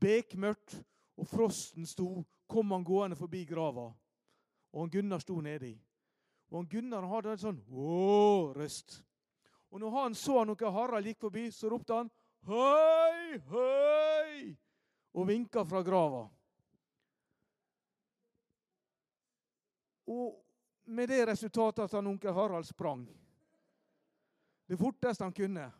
Bekmørkt, 0.00 0.78
og 1.16 1.26
frosten 1.26 1.86
sto. 1.86 2.24
Kom 2.46 2.70
han 2.70 2.84
gående 2.84 3.16
forbi 3.16 3.44
grava, 3.48 3.92
og 4.72 4.80
han 4.80 4.90
Gunnar 4.90 5.22
sto 5.22 5.40
nedi. 5.40 5.72
Og 6.50 6.58
han 6.58 6.68
Gunnar 6.68 7.06
hadde 7.08 7.32
en 7.32 7.40
sånn 7.40 7.62
å-røst. 7.70 8.98
Og 9.72 9.80
når 9.80 9.94
han 9.96 10.14
så 10.14 10.42
noe 10.44 10.72
Harald 10.74 11.08
gikk 11.08 11.22
forbi, 11.24 11.46
så 11.50 11.70
ropte 11.72 11.96
han 11.96 12.10
Hei, 12.44 13.38
hei! 13.52 14.56
Og 15.14 15.28
vinka 15.28 15.62
fra 15.64 15.80
grava. 15.86 16.26
Og 20.06 20.44
med 20.84 21.08
det 21.08 21.26
resultatet 21.26 21.84
at 21.84 21.92
han 21.92 22.06
onkel 22.06 22.34
Harald 22.34 22.66
sprang. 22.66 23.06
Det 24.66 24.78
forteste 24.78 25.24
han 25.24 25.32
kunne. 25.32 25.70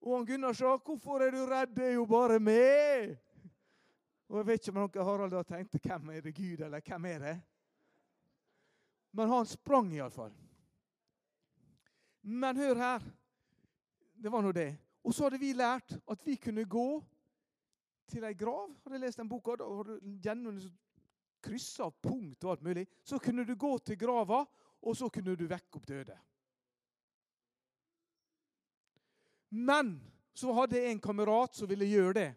Og 0.00 0.16
han 0.16 0.26
Gunnar 0.26 0.52
sa 0.52 0.76
'Hvorfor 0.76 1.20
er 1.20 1.30
du 1.30 1.46
redd? 1.46 1.76
Det 1.76 1.84
er 1.84 1.94
jo 1.94 2.04
bare 2.04 2.38
meg'. 2.38 3.16
Og 4.28 4.38
Jeg 4.38 4.46
vet 4.46 4.68
ikke 4.68 4.76
om 4.78 4.82
onkel 4.82 5.04
Harald 5.04 5.30
da 5.30 5.42
tenkte 5.42 5.78
'Hvem 5.78 6.10
er 6.10 6.20
det 6.20 6.34
Gud, 6.34 6.60
eller 6.64 6.80
hvem 6.80 7.04
er 7.04 7.18
det?' 7.18 7.42
Men 9.12 9.28
han 9.28 9.46
sprang 9.46 9.92
iallfall. 9.92 10.32
Men 12.22 12.56
hør 12.56 12.74
her. 12.74 13.02
Det 14.22 14.32
var 14.32 14.42
nå 14.42 14.52
det. 14.52 14.78
Og 15.04 15.14
så 15.14 15.22
hadde 15.22 15.38
vi 15.38 15.52
lært 15.52 16.00
at 16.10 16.26
vi 16.26 16.36
kunne 16.36 16.64
gå 16.64 17.04
til 18.08 18.24
ei 18.24 18.34
grav. 18.34 18.68
Hadde 18.82 18.98
jeg 18.98 19.00
lest 19.00 19.18
den 19.18 19.28
boka, 19.28 19.56
da 19.56 19.64
hadde 19.64 19.98
du 21.48 21.52
kryssa 21.52 21.84
av 21.84 21.94
punkt 22.02 22.44
og 22.44 22.50
alt 22.50 22.62
mulig. 22.62 22.86
Så 23.04 23.18
kunne 23.18 23.44
du 23.44 23.54
gå 23.56 23.78
til 23.78 23.96
grava, 23.98 24.44
og 24.82 24.96
så 24.96 25.08
kunne 25.10 25.36
du 25.36 25.46
vekke 25.48 25.80
opp 25.80 25.86
døde. 25.86 26.16
Men 29.50 29.96
så 30.36 30.52
hadde 30.52 30.76
jeg 30.76 30.92
en 30.92 31.00
kamerat 31.00 31.56
som 31.56 31.68
ville 31.68 31.88
gjøre 31.88 32.14
det. 32.14 32.28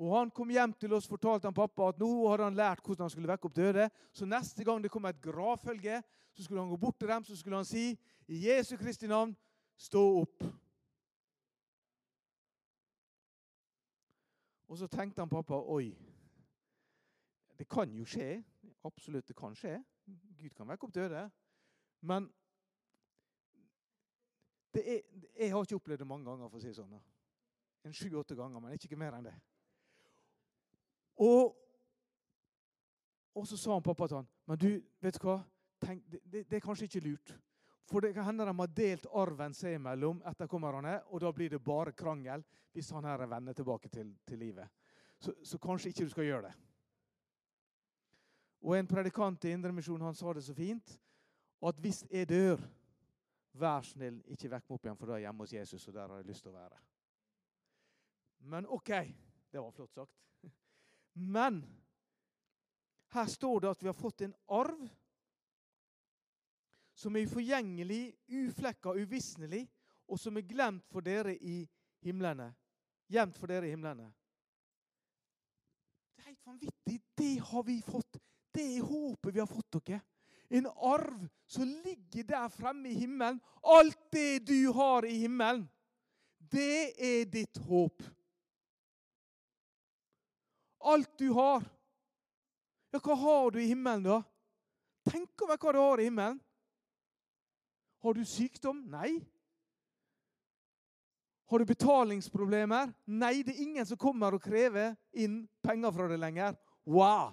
Og 0.00 0.16
Han 0.16 0.30
kom 0.30 0.50
hjem 0.50 0.72
til 0.72 0.92
oss 0.96 1.06
fortalte 1.06 1.46
han 1.46 1.54
pappa 1.54 1.92
at 1.92 2.00
nå 2.00 2.08
hadde 2.26 2.48
han 2.48 2.56
lært 2.58 2.82
hvordan 2.82 3.04
han 3.04 3.12
skulle 3.12 3.30
vekke 3.30 3.46
opp 3.46 3.54
døde. 3.54 3.88
Så 4.12 4.26
neste 4.26 4.64
gang 4.64 4.82
det 4.82 4.90
kom 4.90 5.04
et 5.06 5.20
gravfølge, 5.22 6.02
så 6.34 6.42
skulle 6.42 6.60
han 6.60 6.70
gå 6.70 6.76
bort 6.76 6.98
til 6.98 7.08
dem 7.08 7.24
så 7.24 7.36
skulle 7.36 7.60
han 7.60 7.68
si 7.68 7.92
i 8.26 8.40
Jesu 8.48 8.76
Kristi 8.76 9.06
navn, 9.06 9.36
stå 9.76 10.02
opp. 10.24 10.42
Og 14.66 14.78
så 14.78 14.88
tenkte 14.90 15.22
han 15.22 15.30
pappa 15.30 15.60
oi, 15.70 15.92
det 17.58 17.68
kan 17.68 17.92
jo 17.94 18.04
skje. 18.04 18.42
Absolutt, 18.84 19.28
det 19.28 19.36
kan 19.36 19.54
skje. 19.56 19.78
Gud 20.38 20.54
kan 20.56 20.68
vekke 20.68 20.86
opp 20.86 20.94
døde. 20.94 21.24
Men 22.04 22.28
er, 24.74 25.00
jeg 25.38 25.52
har 25.52 25.62
ikke 25.62 25.78
opplevd 25.78 26.02
det 26.02 26.08
mange 26.08 26.26
ganger, 26.26 26.48
for 26.50 26.58
å 26.58 26.62
si 26.62 26.72
det 26.72 26.78
sånn. 26.78 26.96
En 27.84 27.94
sju-åtte 27.94 28.36
ganger, 28.36 28.62
men 28.62 28.74
ikke 28.74 28.98
mer 28.98 29.16
enn 29.16 29.28
det. 29.28 29.34
Og, 31.22 31.54
og 33.38 33.46
så 33.46 33.58
sa 33.60 33.76
han 33.76 33.84
pappa 33.86 34.08
til 34.10 34.18
han, 34.18 34.30
men 34.50 34.58
du, 34.58 34.70
vet 35.04 35.18
du 35.20 35.26
hva? 35.28 35.38
Tenk, 35.84 36.02
det, 36.10 36.22
det, 36.48 36.56
er 36.56 36.64
kanskje 36.64 36.88
ikke 36.88 37.04
lurt. 37.04 37.34
For 37.86 38.02
det 38.02 38.14
kan 38.16 38.26
hende 38.26 38.46
de 38.48 38.54
har 38.56 38.70
delt 38.72 39.06
arven 39.12 39.54
seg 39.54 39.76
imellom 39.78 40.22
etterkommerne, 40.26 40.96
og 41.12 41.22
da 41.22 41.32
blir 41.36 41.52
det 41.52 41.62
bare 41.62 41.92
krangel 41.94 42.42
hvis 42.74 42.90
han 42.96 43.06
her 43.06 43.22
vender 43.30 43.54
tilbake 43.54 43.90
til, 43.92 44.14
til 44.26 44.40
livet. 44.40 44.66
Så, 45.20 45.36
så 45.46 45.60
kanskje 45.62 45.92
ikke 45.92 46.08
du 46.08 46.14
skal 46.14 46.26
gjøre 46.26 46.48
det. 46.48 46.54
Og 48.64 48.78
En 48.78 48.88
predikant 48.88 49.44
i 49.44 49.52
Indremisjonen 49.52 50.16
sa 50.16 50.32
det 50.32 50.44
så 50.46 50.54
fint 50.56 50.96
at 51.64 51.80
hvis 51.80 52.02
jeg 52.10 52.28
dør, 52.28 52.60
vær 53.54 53.84
snill, 53.86 54.16
ikke 54.32 54.50
vekk 54.50 54.64
meg 54.66 54.74
opp 54.74 54.86
igjen, 54.86 54.96
for 54.98 55.06
da 55.06 55.14
er 55.14 55.20
jeg 55.20 55.28
hjemme 55.28 55.44
hos 55.44 55.52
Jesus, 55.54 55.84
og 55.88 55.94
der 55.94 56.08
har 56.08 56.20
jeg 56.20 56.28
lyst 56.28 56.44
til 56.44 56.50
å 56.50 56.56
være. 56.56 56.80
Men 58.50 58.66
OK, 58.72 58.90
det 59.52 59.62
var 59.62 59.76
flott 59.76 59.94
sagt. 59.94 60.50
Men 61.14 61.60
her 63.14 63.30
står 63.30 63.62
det 63.62 63.70
at 63.70 63.84
vi 63.84 63.88
har 63.92 63.96
fått 63.96 64.24
en 64.26 64.34
arv 64.56 64.82
som 66.98 67.16
er 67.16 67.28
uforgjengelig, 67.28 68.02
uflekka, 68.42 68.96
uvisnelig, 68.96 69.64
og 70.08 70.20
som 70.20 70.36
er 70.36 70.48
glemt 70.48 70.86
for 70.92 71.04
dere 71.04 71.36
i 71.36 71.62
himlene. 72.04 72.50
Gjemt 73.12 73.38
for 73.38 73.50
dere 73.50 73.68
i 73.68 73.72
himlene. 73.74 74.10
Det 76.14 76.24
er 76.24 76.30
helt 76.32 76.46
vanvittig. 76.46 77.00
Det 77.16 77.34
har 77.40 77.66
vi 77.66 77.80
fått. 77.84 78.20
Det 78.54 78.64
er 78.76 78.86
håpet 78.86 79.34
vi 79.34 79.42
har 79.42 79.50
fått 79.50 79.80
dere. 79.80 80.00
En 80.54 80.66
arv 80.66 81.24
som 81.50 81.66
ligger 81.84 82.26
der 82.28 82.48
fremme 82.52 82.92
i 82.92 82.98
himmelen. 82.98 83.40
Alt 83.62 83.98
det 84.12 84.44
du 84.46 84.72
har 84.76 85.06
i 85.08 85.16
himmelen, 85.24 85.64
det 86.38 86.94
er 87.00 87.24
ditt 87.26 87.58
håp. 87.66 88.02
Alt 90.84 91.18
du 91.18 91.30
har. 91.32 91.64
Ja, 92.92 93.00
hva 93.00 93.16
har 93.18 93.50
du 93.50 93.58
i 93.62 93.70
himmelen, 93.70 94.04
da? 94.04 94.20
Tenk 95.08 95.42
over 95.42 95.58
hva 95.58 95.72
du 95.72 95.80
har 95.80 96.00
i 96.00 96.08
himmelen. 96.10 96.36
Har 98.04 98.14
du 98.14 98.20
sykdom? 98.28 98.84
Nei. 98.92 99.16
Har 101.50 101.58
du 101.58 101.64
betalingsproblemer? 101.64 102.92
Nei, 103.06 103.38
det 103.42 103.56
er 103.56 103.64
ingen 103.64 103.88
som 103.88 103.98
kommer 104.00 104.36
og 104.36 104.44
krever 104.44 104.94
inn 105.16 105.42
penger 105.64 105.92
fra 105.96 106.06
deg 106.12 106.20
lenger. 106.20 106.54
Wow! 106.84 107.32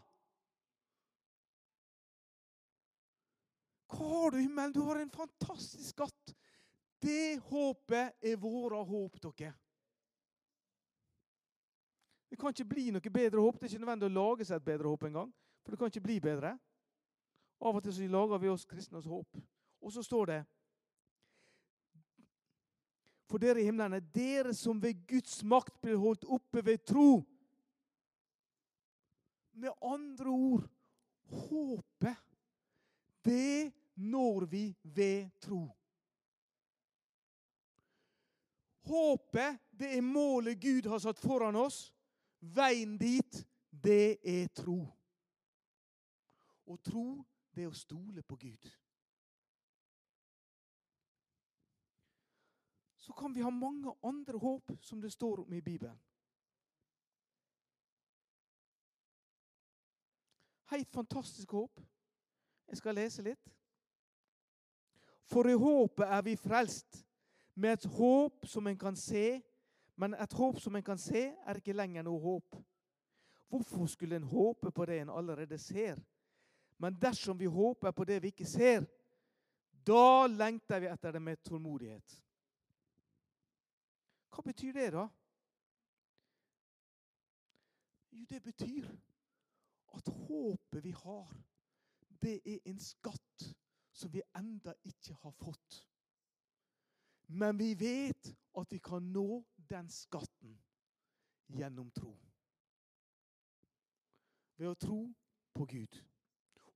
Hva 3.91 4.07
har 4.07 4.31
du 4.31 4.39
himmelen? 4.39 4.73
Du 4.73 4.81
har 4.87 4.99
en 5.01 5.11
fantastisk 5.11 5.89
skatt. 5.91 6.33
Det 7.01 7.41
håpet 7.49 8.21
er 8.21 8.39
våre 8.39 8.79
håp, 8.85 9.17
dere. 9.23 9.53
Det 12.31 12.37
kan 12.39 12.53
ikke 12.53 12.69
bli 12.71 12.91
noe 12.95 13.11
bedre 13.11 13.43
håp. 13.43 13.57
Det 13.59 13.67
er 13.67 13.73
ikke 13.73 13.83
nødvendig 13.83 14.07
å 14.07 14.15
lage 14.15 14.45
seg 14.47 14.61
et 14.61 14.67
bedre 14.69 14.87
håp 14.87 15.03
engang. 15.09 15.31
For 15.65 15.73
det 15.73 15.81
kan 15.81 15.91
ikke 15.91 16.05
bli 16.05 16.19
bedre. 16.23 16.53
Av 17.61 17.75
og 17.75 17.83
til 17.83 17.93
så 17.93 18.07
lager 18.07 18.39
vi 18.41 18.49
oss 18.49 18.63
kristnes 18.65 19.09
håp. 19.09 19.41
Og 19.81 19.91
så 19.93 20.03
står 20.05 20.31
det 20.31 20.39
For 23.31 23.39
dere 23.39 23.61
i 23.61 23.67
himmelen 23.67 23.95
er 23.95 24.07
dere 24.15 24.53
som 24.55 24.79
ved 24.83 25.05
Guds 25.07 25.37
makt 25.47 25.77
blir 25.83 25.99
holdt 25.99 26.25
oppe 26.27 26.63
ved 26.65 26.81
tro. 26.87 27.21
Med 29.51 29.71
andre 29.83 30.31
ord 30.31 30.65
håpet 31.31 32.17
det 33.23 33.71
når 33.95 34.45
vi 34.45 34.75
ved 34.83 35.29
tro. 35.39 35.63
Håpet, 38.81 39.59
det 39.71 39.97
er 39.97 40.01
målet 40.01 40.59
Gud 40.61 40.89
har 40.89 40.99
satt 40.99 41.19
foran 41.19 41.55
oss. 41.55 41.93
Veien 42.39 42.97
dit, 42.97 43.43
det 43.69 44.17
er 44.23 44.47
tro. 44.47 44.79
Og 46.65 46.79
tro, 46.83 47.05
det 47.53 47.65
er 47.65 47.69
å 47.69 47.77
stole 47.77 48.23
på 48.23 48.39
Gud. 48.41 48.69
Så 53.01 53.13
kan 53.13 53.33
vi 53.33 53.41
ha 53.41 53.49
mange 53.49 53.93
andre 54.03 54.37
håp 54.37 54.71
som 54.81 55.01
det 55.01 55.11
står 55.13 55.43
om 55.43 55.53
i 55.53 55.61
Bibelen. 55.61 55.97
Helt 60.71 60.89
fantastisk 60.93 61.51
håp. 61.51 61.81
Jeg 62.67 62.77
skal 62.77 62.95
lese 62.95 63.25
litt. 63.25 63.49
For 65.31 65.47
i 65.47 65.55
håpet 65.55 66.05
er 66.07 66.21
vi 66.21 66.35
frelst, 66.35 67.05
med 67.55 67.77
et 67.77 67.85
håp 67.85 68.45
som 68.47 68.67
en 68.67 68.77
kan 68.77 68.95
se. 68.95 69.41
Men 69.95 70.13
et 70.13 70.33
håp 70.33 70.59
som 70.59 70.75
en 70.75 70.83
kan 70.83 70.97
se, 70.99 71.29
er 71.45 71.59
ikke 71.59 71.75
lenger 71.75 72.03
noe 72.03 72.19
håp. 72.19 72.57
Hvorfor 73.51 73.85
skulle 73.91 74.15
en 74.15 74.27
håpe 74.27 74.71
på 74.71 74.85
det 74.85 75.01
en 75.01 75.09
allerede 75.09 75.57
ser? 75.59 75.99
Men 76.77 76.97
dersom 77.01 77.39
vi 77.39 77.45
håper 77.45 77.91
på 77.91 78.03
det 78.03 78.21
vi 78.23 78.31
ikke 78.31 78.47
ser, 78.47 78.87
da 79.87 80.27
lengter 80.27 80.79
vi 80.79 80.89
etter 80.89 81.11
det 81.11 81.21
med 81.21 81.43
tålmodighet. 81.43 82.17
Hva 84.31 84.43
betyr 84.45 84.73
det, 84.73 84.89
da? 84.95 85.07
Jo, 88.11 88.25
det 88.29 88.41
betyr 88.43 88.87
at 89.95 90.13
håpet 90.27 90.83
vi 90.83 90.91
har, 90.95 91.33
det 92.21 92.39
er 92.45 92.59
en 92.71 92.79
skatt 92.79 93.51
som 93.91 94.11
vi 94.11 94.21
enda 94.37 94.73
ikke 94.87 95.15
har 95.21 95.31
fått. 95.31 95.81
Men 97.27 97.57
vi 97.57 97.73
vet 97.75 98.31
at 98.59 98.73
vi 98.73 98.79
kan 98.83 99.03
nå 99.13 99.43
den 99.55 99.89
skatten 99.89 100.57
gjennom 101.51 101.91
tro. 101.95 102.13
Ved 104.59 104.71
å 104.71 104.79
tro 104.79 105.01
på 105.55 105.65
Gud. 105.65 106.01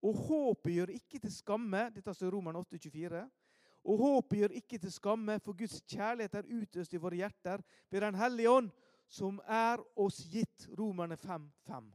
Og 0.05 0.21
håpet 0.27 0.75
gjør 0.75 0.93
ikke 0.93 1.19
til 1.23 1.33
skamme 1.33 1.87
Dette 1.95 2.13
står 2.13 2.33
Roman 2.35 2.59
8, 2.59 2.77
24. 2.77 3.25
Og 3.85 4.01
håpet 4.01 4.39
gjør 4.39 4.55
ikke 4.57 4.79
til 4.81 4.93
skamme, 4.93 5.37
for 5.43 5.57
Guds 5.57 5.77
kjærlighet 5.85 6.39
er 6.39 6.49
utøst 6.49 6.93
i 6.93 7.01
våre 7.01 7.19
hjerter 7.19 7.61
ved 7.91 8.01
Den 8.01 8.17
hellige 8.17 8.49
ånd, 8.49 8.71
som 9.07 9.37
er 9.45 9.83
oss 10.01 10.23
gitt. 10.31 10.65
Romerne 10.77 11.17
5, 11.17 11.45
5. 11.67 11.91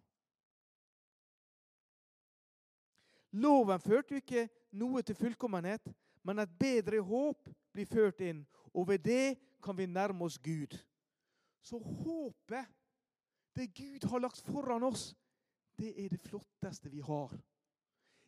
Loven 3.42 3.82
førte 3.82 4.14
jo 4.14 4.22
ikke 4.22 4.46
noe 4.72 5.02
til 5.02 5.18
fullkommenhet, 5.18 5.88
men 6.22 6.38
et 6.38 6.58
bedre 6.58 7.00
håp 7.02 7.48
blir 7.72 7.88
ført 7.88 8.20
inn, 8.24 8.44
og 8.74 8.88
ved 8.88 9.04
det 9.04 9.38
kan 9.62 9.76
vi 9.76 9.86
nærme 9.86 10.24
oss 10.24 10.38
Gud. 10.38 10.76
Så 11.60 11.78
håpet, 11.78 12.66
det 13.56 13.74
Gud 13.74 14.08
har 14.08 14.22
lagt 14.22 14.40
foran 14.40 14.82
oss, 14.82 15.10
det 15.78 15.92
er 16.04 16.08
det 16.08 16.20
flotteste 16.20 16.90
vi 16.90 17.00
har. 17.00 17.32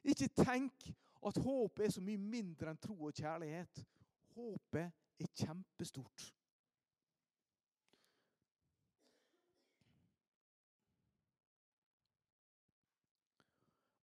Ikke 0.04 0.28
tenk 0.28 0.88
at 1.26 1.38
håpet 1.38 1.86
er 1.86 1.92
så 1.94 2.02
mye 2.02 2.18
mindre 2.18 2.72
enn 2.72 2.80
tro 2.82 2.96
og 3.06 3.14
kjærlighet. 3.14 3.84
Håpet 4.34 4.88
er 5.20 5.34
kjempestort. 5.38 6.32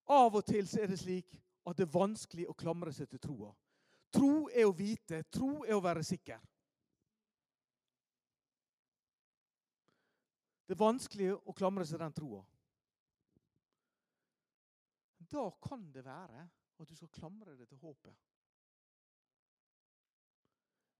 Av 0.10 0.34
og 0.34 0.46
til 0.46 0.65
er 0.79 0.89
det 0.89 0.98
slik 0.98 1.36
at 1.70 1.78
det 1.78 1.86
er 1.86 1.94
vanskelig 1.94 2.48
å 2.50 2.58
klamre 2.58 2.94
seg 2.96 3.10
til 3.12 3.22
troa. 3.22 3.50
Tro 4.14 4.48
er 4.50 4.66
å 4.66 4.74
vite, 4.74 5.22
tro 5.30 5.64
er 5.66 5.76
å 5.78 5.84
være 5.84 6.04
sikker. 6.06 6.40
Det 10.65 10.76
er 10.76 10.82
vanskelig 10.82 11.32
å 11.34 11.54
klamre 11.58 11.86
seg 11.86 11.98
til 11.98 12.06
den 12.06 12.17
troa. 12.17 12.41
Da 15.30 15.46
kan 15.62 15.86
det 15.93 16.04
være 16.06 16.43
at 16.80 16.89
du 16.89 16.96
skal 16.96 17.12
klamre 17.13 17.54
deg 17.58 17.70
til 17.70 17.82
håpet. 17.82 18.15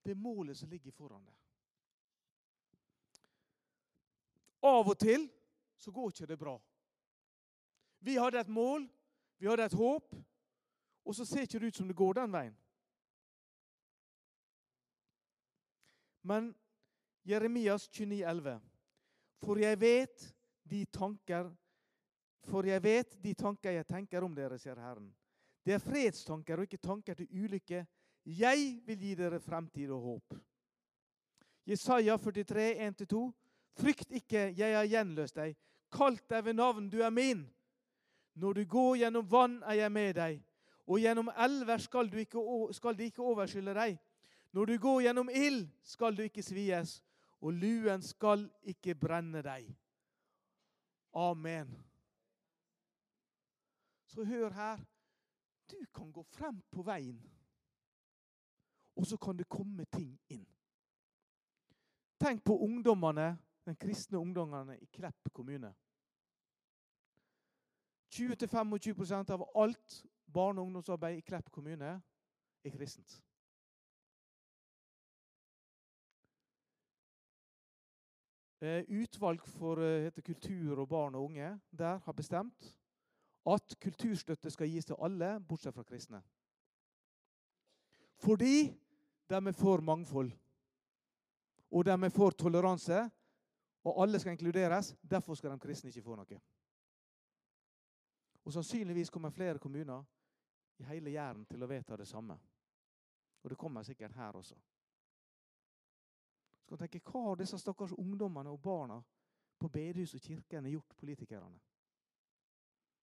Det 0.06 0.14
er 0.14 0.22
målet 0.22 0.58
som 0.58 0.70
ligger 0.70 0.94
foran 0.94 1.26
deg. 1.26 1.36
Av 4.70 4.90
og 4.90 4.98
til 5.00 5.26
så 5.80 5.94
går 5.96 6.12
ikke 6.12 6.28
det 6.30 6.40
bra. 6.40 6.56
Vi 8.04 8.18
hadde 8.20 8.40
et 8.42 8.52
mål, 8.52 8.86
vi 9.40 9.48
hadde 9.48 9.66
et 9.70 9.78
håp, 9.78 10.16
og 11.10 11.16
så 11.16 11.26
ser 11.26 11.48
ikke 11.48 11.60
det 11.60 11.72
ut 11.72 11.78
som 11.80 11.88
det 11.90 11.98
går 11.98 12.20
den 12.20 12.34
veien. 12.34 12.58
Men 16.22 16.52
Jeremias 17.26 17.88
29, 17.90 18.26
29,11.: 18.26 18.60
For 19.42 19.58
jeg 19.58 19.80
vet 19.82 20.36
de 20.64 20.86
tanker 20.86 21.56
For 22.44 22.66
jeg 22.66 22.84
vet 22.84 23.18
de 23.24 23.34
tanker 23.34 23.72
jeg 23.72 23.86
tenker 23.86 24.24
om 24.24 24.36
dere, 24.36 24.58
sier 24.58 24.80
Herren. 24.80 25.10
Det 25.66 25.74
er 25.74 25.82
fredstanker 25.84 26.58
og 26.58 26.70
ikke 26.70 26.78
tanker 26.78 27.14
til 27.14 27.28
ulykke. 27.32 27.86
Jeg 28.26 28.80
vil 28.86 29.00
gi 29.00 29.16
dere 29.16 29.40
fremtid 29.40 29.92
og 29.92 30.02
håp. 30.02 30.38
Jesaja 31.68 32.18
43, 32.18 32.88
1-2. 32.88 33.32
Frykt 33.76 34.12
ikke, 34.12 34.54
jeg 34.58 34.78
har 34.78 34.88
gjenløst 34.88 35.36
deg. 35.36 35.58
Kalt 35.92 36.30
deg 36.30 36.46
ved 36.46 36.54
navn, 36.54 36.90
du 36.90 37.02
er 37.04 37.10
min. 37.10 37.44
Når 38.34 38.54
du 38.54 38.66
går 38.66 38.96
gjennom 39.04 39.32
vann, 39.32 39.60
er 39.64 39.74
jeg 39.84 39.92
med 39.92 40.14
deg. 40.16 40.42
Og 40.90 40.98
gjennom 41.04 41.30
elver 41.38 41.78
skal, 41.78 42.10
ikke, 42.18 42.42
skal 42.74 42.98
de 42.98 43.10
ikke 43.10 43.22
overskylle 43.22 43.76
deg. 43.78 44.00
Når 44.52 44.66
du 44.66 44.78
går 44.82 45.02
gjennom 45.06 45.30
ild, 45.30 45.68
skal 45.86 46.18
du 46.18 46.24
ikke 46.26 46.44
svies, 46.44 46.96
og 47.42 47.54
luen 47.54 48.02
skal 48.02 48.48
ikke 48.66 48.96
brenne 48.98 49.44
deg. 49.46 49.68
Amen. 51.14 51.76
Så 54.10 54.26
hør 54.26 54.50
her. 54.50 54.82
Du 55.70 55.78
kan 55.94 56.12
gå 56.12 56.24
frem 56.24 56.62
på 56.72 56.82
veien, 56.82 57.20
og 58.96 59.06
så 59.06 59.18
kan 59.22 59.38
det 59.38 59.46
komme 59.46 59.86
ting 59.86 60.16
inn. 60.34 60.48
Tenk 62.20 62.42
på 62.44 62.58
ungdommene, 62.66 63.36
den 63.66 63.78
kristne 63.78 64.18
ungdommene 64.18 64.80
i 64.82 64.88
Klepp 64.90 65.30
kommune. 65.34 65.70
20-25% 68.10 69.30
av 69.30 69.46
alt 69.56 70.00
barne- 70.34 70.62
og 70.62 70.66
ungdomsarbeid 70.66 71.18
i 71.18 71.26
Klepp 71.26 71.52
kommune 71.52 72.02
er 72.64 72.70
kristent. 72.70 73.24
Eh, 78.62 78.84
utvalg 78.90 79.46
for 79.48 79.80
heter 79.80 80.22
kultur 80.22 80.80
og 80.80 80.90
barn 80.90 81.16
og 81.16 81.24
unge 81.24 81.60
der 81.72 82.00
har 82.04 82.12
bestemt 82.12 82.76
at 83.48 83.76
kulturstøtte 83.82 84.52
skal 84.52 84.68
gis 84.68 84.86
til 84.86 85.00
alle, 85.00 85.40
bortsett 85.48 85.76
fra 85.76 85.84
kristne. 85.84 86.22
Fordi 88.20 88.68
de 89.30 89.36
er 89.36 89.52
for 89.52 89.82
mangfold. 89.82 90.32
Og 91.72 91.86
de 91.86 91.92
er 91.92 92.10
for 92.10 92.30
toleranse. 92.30 93.10
Og 93.84 94.02
alle 94.04 94.20
skal 94.20 94.32
inkluderes. 94.32 94.96
Derfor 95.12 95.34
skal 95.34 95.52
de 95.52 95.60
kristne 95.60 95.88
ikke 95.88 96.02
få 96.02 96.16
noe. 96.16 96.40
Og 98.46 98.54
Sannsynligvis 98.54 99.10
kommer 99.10 99.30
flere 99.30 99.60
kommuner 99.60 100.04
i 100.80 100.84
hele 100.88 101.12
Jæren 101.12 101.46
til 101.46 101.64
å 101.64 101.68
vedta 101.68 101.98
det 101.98 102.08
samme. 102.08 102.38
Og 103.44 103.50
det 103.50 103.58
kommer 103.58 103.84
sikkert 103.84 104.16
her 104.16 104.36
også. 104.36 104.56
Så 106.66 106.78
kan 106.78 106.78
tenke, 106.78 107.02
Hva 107.12 107.24
har 107.30 107.40
disse 107.40 107.58
stakkars 107.58 107.96
ungdommene 107.98 108.50
og 108.50 108.62
barna 108.62 109.00
på 109.60 109.70
bedehus 109.70 110.14
og 110.16 110.22
kirkene 110.22 110.70
gjort 110.70 110.96
politikerne? 110.98 111.60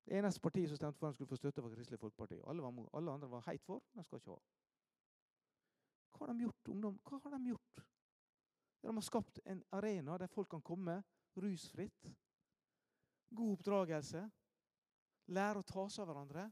Det 0.07 0.15
eneste 0.19 0.41
partiet 0.41 0.71
som 0.71 0.79
stemte 0.79 0.99
for 0.99 1.07
at 1.07 1.11
han 1.11 1.15
skulle 1.15 1.29
få 1.29 1.37
støtte, 1.37 1.63
var 1.63 1.73
Kristelig 1.75 1.99
Folkeparti. 1.99 2.39
Alle, 2.47 2.63
var, 2.63 2.89
alle 2.95 3.13
andre 3.13 3.31
var 3.31 3.43
heit 3.47 3.65
for. 3.67 3.83
De 3.93 4.05
skal 4.05 4.21
ikke 4.21 4.31
ha. 4.31 4.39
Hva 6.13 6.27
har 6.27 6.33
de 6.33 6.47
gjort, 6.47 6.69
ungdom? 6.69 7.01
Hva 7.03 7.19
har 7.25 7.35
de 7.35 7.51
gjort? 7.51 7.83
De 8.83 8.95
har 8.95 9.03
skapt 9.03 9.41
en 9.45 9.65
arena 9.75 10.19
der 10.19 10.31
folk 10.31 10.49
kan 10.49 10.63
komme 10.63 11.01
rusfritt. 11.37 12.13
God 13.35 13.57
oppdragelse. 13.57 14.23
Lære 15.35 15.59
å 15.59 15.67
ta 15.67 15.89
seg 15.91 16.05
av 16.05 16.13
hverandre 16.13 16.47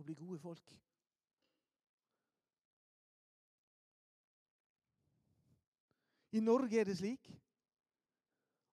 og 0.00 0.08
bli 0.08 0.14
gode 0.14 0.38
folk. 0.38 0.72
I 6.32 6.40
Norge 6.40 6.80
er 6.80 6.84
det 6.86 6.96
slik 6.98 7.30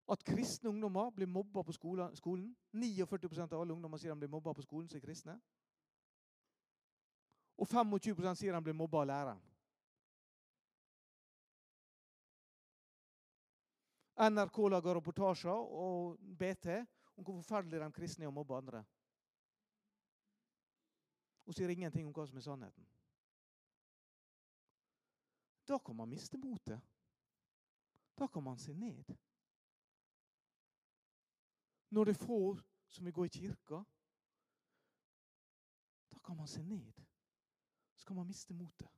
at 0.08 0.24
kristne 0.24 0.70
ungdommer 0.70 1.10
blir 1.12 1.28
mobba 1.28 1.64
på 1.64 1.74
skolen. 1.76 2.56
49% 2.74 3.54
av 3.54 3.62
alle 3.62 3.74
ungdommer 3.74 4.00
sier 4.00 4.14
de 4.14 4.22
blir 4.22 4.32
mobba 4.32 4.54
på 4.54 4.64
skolen 4.64 4.88
som 4.88 5.00
er 5.00 5.04
kristne. 5.04 5.36
Og 7.58 7.68
25% 7.68 8.40
sier 8.40 8.54
de 8.54 8.64
blir 8.64 8.78
mobba 8.78 9.02
av 9.02 9.10
læreren. 9.12 9.44
NRK 14.18 14.58
lager 14.74 14.98
reportasjer 14.98 15.74
og 15.82 16.16
BT 16.40 16.72
om 17.18 17.26
hvor 17.26 17.42
forferdelig 17.42 17.82
de 17.82 17.92
kristne 17.94 18.26
er 18.26 18.32
å 18.32 18.34
mobbe 18.34 18.56
andre. 18.58 18.82
Og 21.48 21.56
sier 21.56 21.72
ingenting 21.72 22.08
om 22.08 22.14
hva 22.16 22.26
som 22.28 22.38
er 22.40 22.44
sannheten. 22.44 22.88
Da 25.68 25.78
kan 25.80 25.96
man 25.96 26.10
miste 26.12 26.38
motet. 26.38 26.80
Da 28.20 28.28
kan 28.28 28.44
man 28.44 28.60
se 28.60 28.74
ned. 28.74 29.16
Når 31.90 32.06
det 32.06 32.16
er 32.16 32.26
få 32.26 32.58
som 32.88 33.06
vil 33.06 33.14
gå 33.14 33.26
i 33.26 33.32
kirka, 33.32 33.80
da 36.12 36.20
kan 36.26 36.38
man 36.38 36.48
se 36.48 36.64
ned. 36.64 37.04
Så 37.96 38.06
kan 38.06 38.16
man 38.16 38.28
miste 38.28 38.54
motet. 38.54 38.92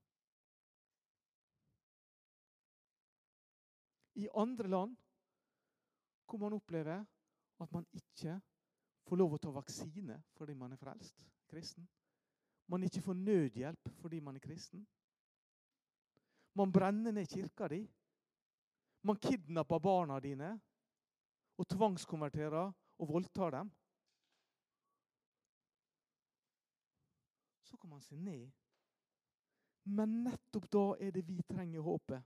I 4.16 4.28
andre 4.36 4.68
land 4.68 4.98
hvor 6.26 6.38
man 6.38 6.54
opplever 6.54 7.06
at 7.60 7.72
man 7.72 7.86
ikke 7.94 8.42
får 9.08 9.18
lov 9.18 9.34
å 9.34 9.40
ta 9.42 9.54
vaksine 9.54 10.20
fordi 10.38 10.54
man 10.54 10.74
er 10.74 10.82
frelst 10.82 11.24
kristen. 11.50 11.88
Man 12.70 12.84
ikke 12.86 13.02
får 13.02 13.14
nødhjelp 13.18 13.90
fordi 14.02 14.20
man 14.20 14.36
er 14.36 14.40
kristen. 14.40 14.88
Man 16.54 16.72
brenner 16.72 17.12
ned 17.12 17.26
kirka 17.26 17.68
di. 17.68 17.82
Man 19.02 19.16
kidnapper 19.16 19.80
barna 19.80 20.20
dine 20.20 20.60
og 21.58 21.68
tvangskonverterer 21.68 22.72
og 23.00 23.10
voldtar 23.10 23.50
dem. 23.50 23.72
Så 27.64 27.78
kan 27.78 27.90
man 27.90 28.02
se 28.02 28.16
ned. 28.16 28.50
Men 29.84 30.24
nettopp 30.24 30.68
da 30.72 30.84
er 31.00 31.12
det 31.12 31.26
vi 31.28 31.42
trenger 31.50 31.82
håpet. 31.82 32.22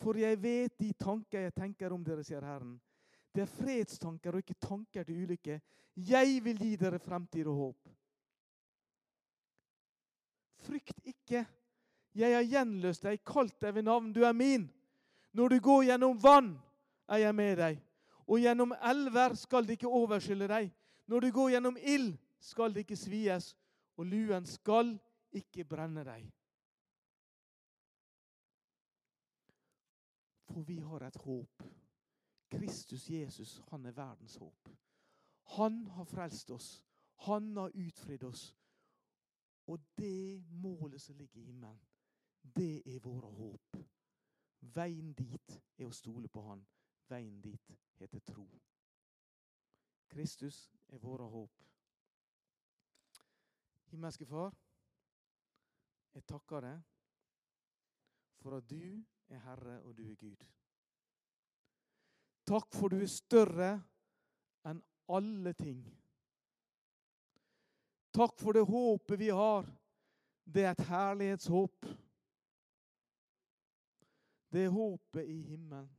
For 0.00 0.16
jeg 0.16 0.38
vet 0.42 0.78
de 0.80 0.92
tanker 0.92 1.46
jeg 1.46 1.54
tenker 1.56 1.92
om 1.92 2.04
dere, 2.04 2.24
sier 2.24 2.44
Herren. 2.44 2.76
Det 3.34 3.44
er 3.44 3.52
fredstanker 3.52 4.36
og 4.36 4.44
ikke 4.44 4.60
tanker 4.60 5.04
til 5.04 5.24
ulykke. 5.24 5.60
Jeg 5.96 6.40
vil 6.44 6.60
gi 6.60 6.76
dere 6.80 7.00
fremtid 7.00 7.48
og 7.48 7.60
håp. 7.60 7.88
Frykt 10.66 10.98
ikke. 11.04 11.44
Jeg 12.16 12.34
har 12.34 12.46
gjenløst 12.48 13.04
deg, 13.04 13.20
kalt 13.28 13.58
deg 13.60 13.74
ved 13.76 13.86
navn. 13.86 14.12
Du 14.12 14.22
er 14.24 14.34
min. 14.36 14.66
Når 15.36 15.52
du 15.52 15.58
går 15.60 15.82
gjennom 15.90 16.16
vann, 16.22 16.54
er 17.08 17.26
jeg 17.26 17.34
med 17.36 17.58
deg. 17.60 17.82
Og 18.26 18.40
gjennom 18.42 18.72
elver 18.82 19.36
skal 19.38 19.66
det 19.66 19.76
ikke 19.76 19.92
overskylle 19.92 20.48
deg. 20.50 20.70
Når 21.06 21.20
du 21.20 21.28
går 21.30 21.50
gjennom 21.54 21.76
ild, 21.78 22.16
skal 22.40 22.74
det 22.74 22.86
ikke 22.86 22.98
svies. 22.98 23.52
Og 23.96 24.08
luen 24.08 24.46
skal 24.48 24.96
ikke 25.36 25.64
brenne 25.68 26.04
deg. 26.04 26.24
For 30.50 30.64
vi 30.64 30.80
har 30.80 31.06
et 31.06 31.20
håp. 31.20 31.62
Kristus 32.50 33.10
Jesus, 33.10 33.60
han 33.70 33.86
er 33.86 33.92
verdens 33.92 34.36
håp. 34.40 34.68
Han 35.56 35.86
har 35.86 36.04
frelst 36.04 36.50
oss. 36.50 36.84
Han 37.26 37.56
har 37.56 37.74
utfridd 37.74 38.24
oss. 38.24 38.54
Og 39.66 39.80
det 39.98 40.42
målet 40.50 41.00
som 41.02 41.16
ligger 41.16 41.40
i 41.40 41.44
himmelen, 41.44 41.80
det 42.56 42.82
er 42.86 43.00
våre 43.02 43.30
håp. 43.30 43.76
Veien 44.60 45.12
dit 45.14 45.60
er 45.78 45.86
å 45.86 45.94
stole 45.94 46.28
på 46.28 46.42
Han. 46.46 46.62
Veien 47.08 47.40
dit 47.42 47.72
heter 47.98 48.22
tro. 48.26 48.46
Kristus 50.08 50.70
er 50.88 51.02
våre 51.02 51.26
håp. 51.30 51.62
Himmelske 53.90 54.26
Far, 54.26 54.54
jeg 56.14 56.24
takker 56.26 56.64
deg 56.64 56.80
for 58.40 58.56
at 58.58 58.70
du 58.70 59.02
er 59.28 59.42
Herre 59.44 59.80
og 59.82 59.96
du 59.98 60.04
er 60.06 60.16
Gud. 60.18 60.46
Takk 62.46 62.74
for 62.74 62.92
du 62.92 63.00
er 63.02 63.10
større 63.10 63.70
enn 64.66 64.82
alle 65.12 65.52
ting. 65.58 65.82
Takk 68.16 68.38
for 68.40 68.52
det 68.52 68.60
håpet 68.60 69.18
vi 69.18 69.28
har. 69.28 69.66
Det 70.44 70.62
er 70.64 70.70
et 70.70 70.86
herlighetshåp. 70.88 71.86
Det 74.48 74.62
er 74.64 74.72
håpet 74.72 75.28
i 75.28 75.40
himmelen. 75.42 75.90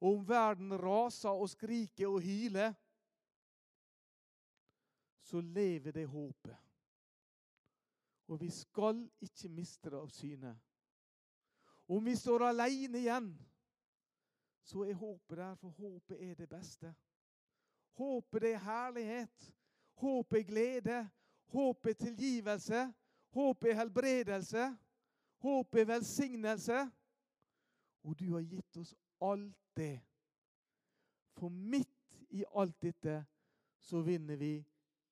Og 0.00 0.12
om 0.12 0.28
verden 0.28 0.76
raser 0.78 1.34
og 1.34 1.50
skriker 1.50 2.06
og 2.06 2.20
hyler, 2.22 2.76
så 5.18 5.40
lever 5.40 5.90
det 5.90 6.06
håpet. 6.06 6.56
Og 8.28 8.40
vi 8.40 8.50
skal 8.50 9.02
ikke 9.26 9.50
miste 9.50 9.90
det 9.90 9.98
av 9.98 10.14
syne. 10.14 10.54
Om 11.88 12.06
vi 12.06 12.14
står 12.14 12.46
alene 12.52 13.02
igjen, 13.02 13.32
så 14.62 14.86
er 14.86 14.94
håpet 14.94 15.38
der, 15.42 15.54
for 15.58 15.74
håpet 15.74 16.22
er 16.22 16.34
det 16.38 16.48
beste. 16.54 16.94
Håpet 17.98 18.42
det 18.42 18.54
er 18.54 18.66
herlighet. 18.70 19.52
Håpet 20.02 20.38
er 20.38 20.48
glede. 20.48 20.98
Håp 21.46 21.86
er 21.86 21.92
tilgivelse. 21.92 22.92
Håp 23.32 23.64
er 23.64 23.74
helbredelse. 23.74 24.76
Håp 25.36 25.74
er 25.74 25.84
velsignelse. 25.84 26.90
Og 28.04 28.18
du 28.18 28.32
har 28.34 28.40
gitt 28.40 28.76
oss 28.76 28.94
alt 29.20 29.56
det. 29.76 30.00
For 31.36 31.48
midt 31.48 32.24
i 32.30 32.44
alt 32.54 32.82
dette 32.82 33.24
så 33.78 34.00
vinner 34.00 34.36
vi 34.36 34.54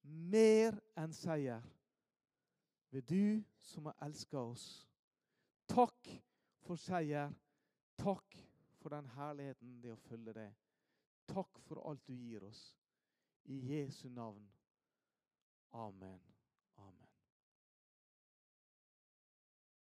mer 0.04 0.76
enn 1.00 1.12
seier 1.14 1.62
ved 2.94 3.02
du 3.08 3.42
som 3.58 3.86
har 3.86 3.96
elska 4.06 4.38
oss. 4.38 4.66
Takk 5.68 6.10
for 6.64 6.80
seier. 6.80 7.32
Takk 7.98 8.36
for 8.80 8.92
den 8.94 9.08
herligheten 9.16 9.78
det 9.82 9.94
å 9.94 10.02
følge 10.08 10.34
deg. 10.36 10.52
Takk 11.30 11.60
for 11.66 11.80
alt 11.88 12.04
du 12.06 12.14
gir 12.14 12.44
oss. 12.44 12.76
I 13.44 13.58
Jesu 13.72 14.08
navn. 14.08 14.44
Amen. 15.74 16.33